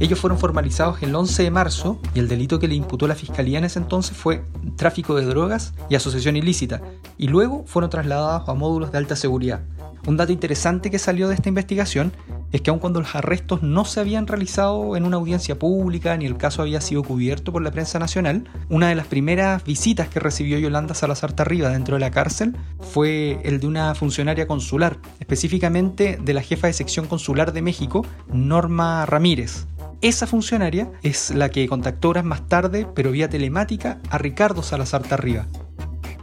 Ellos 0.00 0.18
fueron 0.18 0.38
formalizados 0.38 1.02
el 1.02 1.14
11 1.14 1.44
de 1.44 1.50
marzo 1.50 2.00
y 2.14 2.18
el 2.18 2.28
delito 2.28 2.58
que 2.58 2.68
le 2.68 2.74
imputó 2.74 3.06
la 3.06 3.14
fiscalía 3.14 3.58
en 3.58 3.64
ese 3.64 3.78
entonces 3.78 4.16
fue 4.16 4.44
tráfico 4.76 5.14
de 5.14 5.24
drogas 5.24 5.72
y 5.88 5.94
asociación 5.94 6.36
ilícita, 6.36 6.82
y 7.16 7.28
luego 7.28 7.64
fueron 7.66 7.90
trasladados 7.90 8.48
a 8.48 8.54
módulos 8.54 8.90
de 8.90 8.98
alta 8.98 9.16
seguridad. 9.16 9.60
Un 10.06 10.18
dato 10.18 10.32
interesante 10.32 10.90
que 10.90 10.98
salió 10.98 11.28
de 11.28 11.34
esta 11.34 11.48
investigación 11.48 12.12
es 12.52 12.60
que 12.60 12.70
aun 12.70 12.78
cuando 12.78 13.00
los 13.00 13.14
arrestos 13.14 13.62
no 13.62 13.84
se 13.84 14.00
habían 14.00 14.26
realizado 14.26 14.96
en 14.96 15.06
una 15.06 15.16
audiencia 15.16 15.58
pública 15.58 16.16
ni 16.16 16.26
el 16.26 16.36
caso 16.36 16.60
había 16.60 16.80
sido 16.80 17.02
cubierto 17.02 17.52
por 17.52 17.62
la 17.62 17.70
prensa 17.70 17.98
nacional, 17.98 18.48
una 18.68 18.88
de 18.88 18.94
las 18.94 19.06
primeras 19.06 19.64
visitas 19.64 20.08
que 20.08 20.20
recibió 20.20 20.58
Yolanda 20.58 20.94
Salazar 20.94 21.32
Tarriba 21.32 21.70
dentro 21.70 21.96
de 21.96 22.00
la 22.00 22.10
cárcel 22.10 22.56
fue 22.80 23.40
el 23.44 23.60
de 23.60 23.66
una 23.66 23.94
funcionaria 23.94 24.46
consular, 24.46 24.98
específicamente 25.20 26.18
de 26.22 26.34
la 26.34 26.42
jefa 26.42 26.66
de 26.66 26.74
sección 26.74 27.06
consular 27.06 27.52
de 27.52 27.62
México, 27.62 28.04
Norma 28.28 29.06
Ramírez. 29.06 29.66
Esa 30.04 30.26
funcionaria 30.26 30.92
es 31.02 31.30
la 31.30 31.48
que 31.48 31.66
contactó 31.66 32.10
horas 32.10 32.26
más 32.26 32.46
tarde, 32.46 32.86
pero 32.94 33.10
vía 33.10 33.30
telemática, 33.30 34.00
a 34.10 34.18
Ricardo 34.18 34.62
Salazar 34.62 35.02
Tarriba. 35.02 35.46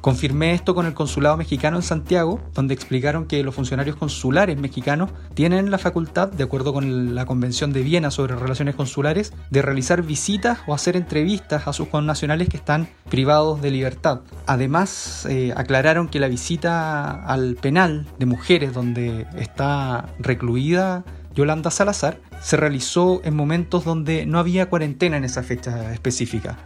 Confirmé 0.01 0.53
esto 0.53 0.75
con 0.75 0.85
el 0.85 0.93
consulado 0.93 1.35
mexicano 1.35 1.77
en 1.77 1.81
Santiago, 1.81 2.39
donde 2.53 2.75
explicaron 2.75 3.25
que 3.25 3.43
los 3.43 3.55
funcionarios 3.55 3.95
consulares 3.95 4.59
mexicanos 4.59 5.09
tienen 5.33 5.71
la 5.71 5.79
facultad, 5.79 6.27
de 6.27 6.43
acuerdo 6.43 6.73
con 6.73 7.15
la 7.15 7.25
Convención 7.25 7.73
de 7.73 7.81
Viena 7.81 8.11
sobre 8.11 8.35
Relaciones 8.35 8.75
Consulares, 8.75 9.33
de 9.49 9.63
realizar 9.63 10.03
visitas 10.03 10.59
o 10.67 10.75
hacer 10.75 10.95
entrevistas 10.95 11.67
a 11.67 11.73
sus 11.73 11.87
connacionales 11.87 12.49
que 12.49 12.57
están 12.57 12.87
privados 13.09 13.63
de 13.63 13.71
libertad. 13.71 14.21
Además, 14.45 15.25
eh, 15.27 15.53
aclararon 15.57 16.07
que 16.07 16.19
la 16.19 16.27
visita 16.27 17.25
al 17.25 17.55
penal 17.55 18.05
de 18.19 18.27
mujeres 18.27 18.75
donde 18.75 19.25
está 19.39 20.13
recluida 20.19 21.03
Yolanda 21.33 21.71
Salazar, 21.71 22.19
se 22.41 22.57
realizó 22.57 23.21
en 23.23 23.35
momentos 23.35 23.85
donde 23.85 24.25
no 24.25 24.39
había 24.39 24.69
cuarentena 24.69 25.17
en 25.17 25.23
esa 25.23 25.43
fecha 25.43 25.93
específica. 25.93 26.57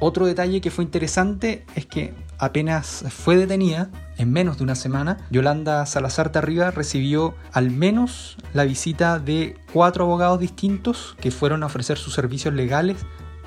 Otro 0.00 0.26
detalle 0.26 0.60
que 0.60 0.70
fue 0.70 0.84
interesante 0.84 1.66
es 1.74 1.84
que 1.84 2.14
apenas 2.38 3.04
fue 3.08 3.36
detenida, 3.36 3.90
en 4.16 4.32
menos 4.32 4.58
de 4.58 4.64
una 4.64 4.76
semana, 4.76 5.18
Yolanda 5.30 5.84
Salazar 5.86 6.30
Tarriba 6.30 6.70
recibió 6.70 7.34
al 7.52 7.70
menos 7.70 8.36
la 8.54 8.64
visita 8.64 9.18
de 9.18 9.56
cuatro 9.72 10.04
abogados 10.04 10.38
distintos 10.38 11.16
que 11.20 11.32
fueron 11.32 11.64
a 11.64 11.66
ofrecer 11.66 11.98
sus 11.98 12.14
servicios 12.14 12.54
legales 12.54 12.98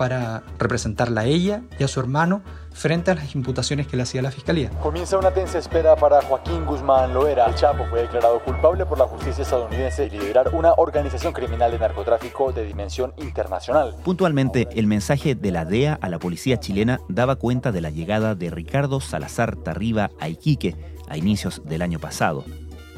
para 0.01 0.41
representarla 0.57 1.21
a 1.21 1.25
ella 1.25 1.61
y 1.77 1.83
a 1.83 1.87
su 1.87 1.99
hermano 1.99 2.41
frente 2.73 3.11
a 3.11 3.13
las 3.13 3.35
imputaciones 3.35 3.85
que 3.85 3.95
le 3.97 4.01
hacía 4.01 4.23
la 4.23 4.31
fiscalía. 4.31 4.71
Comienza 4.81 5.15
una 5.19 5.29
tensa 5.29 5.59
espera 5.59 5.95
para 5.95 6.23
Joaquín 6.23 6.65
Guzmán 6.65 7.13
Loera. 7.13 7.45
El 7.45 7.53
Chapo 7.53 7.85
fue 7.85 8.01
declarado 8.01 8.43
culpable 8.43 8.83
por 8.87 8.97
la 8.97 9.05
justicia 9.05 9.43
estadounidense 9.43 10.09
de 10.09 10.17
liderar 10.17 10.55
una 10.55 10.73
organización 10.73 11.33
criminal 11.33 11.69
de 11.69 11.77
narcotráfico 11.77 12.51
de 12.51 12.65
dimensión 12.65 13.13
internacional. 13.17 13.95
Puntualmente, 14.03 14.67
el 14.71 14.87
mensaje 14.87 15.35
de 15.35 15.51
la 15.51 15.65
DEA 15.65 15.99
a 16.01 16.09
la 16.09 16.17
policía 16.17 16.59
chilena 16.59 16.99
daba 17.07 17.35
cuenta 17.35 17.71
de 17.71 17.81
la 17.81 17.91
llegada 17.91 18.33
de 18.33 18.49
Ricardo 18.49 19.01
Salazar 19.01 19.55
Tarriba 19.55 20.09
a 20.19 20.29
Iquique 20.29 20.75
a 21.09 21.17
inicios 21.17 21.61
del 21.63 21.83
año 21.83 21.99
pasado. 21.99 22.43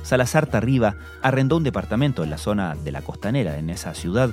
Salazar 0.03 0.47
Tarriba 0.47 0.95
arrendó 1.21 1.57
un 1.57 1.65
departamento 1.65 2.23
en 2.23 2.29
la 2.29 2.37
zona 2.37 2.75
de 2.75 2.93
la 2.93 3.01
costanera 3.01 3.57
en 3.57 3.69
esa 3.69 3.93
ciudad 3.93 4.29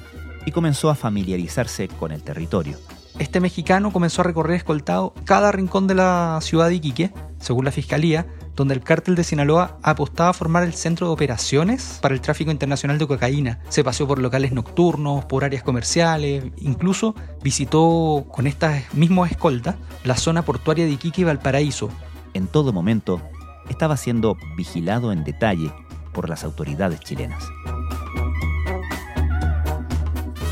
y 0.46 0.52
comenzó 0.52 0.90
a 0.90 0.94
familiarizarse 0.94 1.88
con 1.88 2.12
el 2.12 2.22
territorio. 2.22 2.78
Este 3.18 3.40
mexicano 3.40 3.92
comenzó 3.92 4.22
a 4.22 4.24
recorrer 4.24 4.56
escoltado 4.56 5.12
cada 5.24 5.52
rincón 5.52 5.86
de 5.86 5.94
la 5.94 6.38
ciudad 6.40 6.68
de 6.68 6.76
Iquique, 6.76 7.12
según 7.38 7.66
la 7.66 7.70
fiscalía, 7.72 8.26
donde 8.56 8.74
el 8.74 8.82
cártel 8.82 9.14
de 9.14 9.24
Sinaloa 9.24 9.78
apostaba 9.82 10.30
a 10.30 10.34
formar 10.34 10.62
el 10.62 10.74
centro 10.74 11.06
de 11.06 11.12
operaciones 11.12 11.98
para 12.00 12.14
el 12.14 12.20
tráfico 12.20 12.50
internacional 12.50 12.98
de 12.98 13.06
cocaína. 13.06 13.58
Se 13.68 13.84
paseó 13.84 14.06
por 14.06 14.18
locales 14.18 14.52
nocturnos, 14.52 15.24
por 15.26 15.44
áreas 15.44 15.62
comerciales, 15.62 16.44
incluso 16.58 17.14
visitó 17.42 18.24
con 18.30 18.46
estas 18.46 18.94
mismas 18.94 19.30
escoltas 19.30 19.76
la 20.04 20.16
zona 20.16 20.42
portuaria 20.42 20.86
de 20.86 20.92
Iquique 20.92 21.22
y 21.22 21.24
Valparaíso. 21.24 21.90
En 22.32 22.46
todo 22.46 22.72
momento, 22.72 23.20
estaba 23.68 23.96
siendo 23.96 24.36
vigilado 24.56 25.12
en 25.12 25.24
detalle 25.24 25.72
por 26.12 26.28
las 26.28 26.44
autoridades 26.44 27.00
chilenas. 27.00 27.44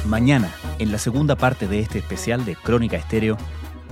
Mañana, 0.09 0.51
en 0.79 0.91
la 0.91 0.97
segunda 0.97 1.37
parte 1.37 1.69
de 1.69 1.81
este 1.81 1.99
especial 1.99 2.47
de 2.47 2.57
Crónica 2.57 2.97
Estéreo, 2.97 3.37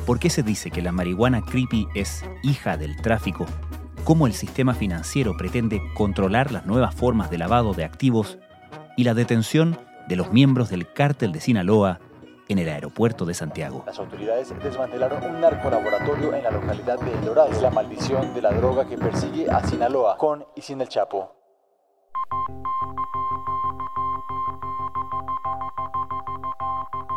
¿por 0.07 0.19
qué 0.19 0.31
se 0.31 0.43
dice 0.43 0.71
que 0.71 0.81
la 0.81 0.91
marihuana 0.91 1.43
creepy 1.43 1.89
es 1.95 2.25
hija 2.43 2.79
del 2.79 2.97
tráfico? 3.03 3.45
¿Cómo 4.03 4.27
el 4.27 4.33
sistema 4.33 4.73
financiero 4.73 5.37
pretende 5.37 5.79
controlar 5.95 6.53
las 6.53 6.65
nuevas 6.65 6.95
formas 6.95 7.31
de 7.31 7.37
lavado 7.37 7.75
de 7.75 7.85
activos? 7.85 8.39
Y 8.97 9.05
la 9.05 9.13
detención 9.13 9.79
de 10.09 10.17
los 10.17 10.33
miembros 10.33 10.71
del 10.71 10.91
cártel 10.91 11.33
de 11.33 11.41
Sinaloa 11.41 12.01
en 12.49 12.61
el 12.61 12.71
aeropuerto 12.71 13.27
de 13.27 13.35
Santiago. 13.35 13.83
Las 13.85 13.99
autoridades 13.99 14.55
desmantelaron 14.65 15.23
un 15.23 15.39
narcolaboratorio 15.43 16.33
en 16.33 16.45
la 16.45 16.51
localidad 16.51 16.99
de 16.99 17.13
El 17.13 17.25
Dorado. 17.27 17.61
La 17.61 17.71
maldición 17.71 18.33
de 18.33 18.41
la 18.41 18.53
droga 18.53 18.87
que 18.87 18.97
persigue 18.97 19.51
a 19.51 19.63
Sinaloa, 19.67 20.17
con 20.17 20.47
y 20.55 20.63
sin 20.63 20.81
el 20.81 20.89
Chapo. 20.89 21.37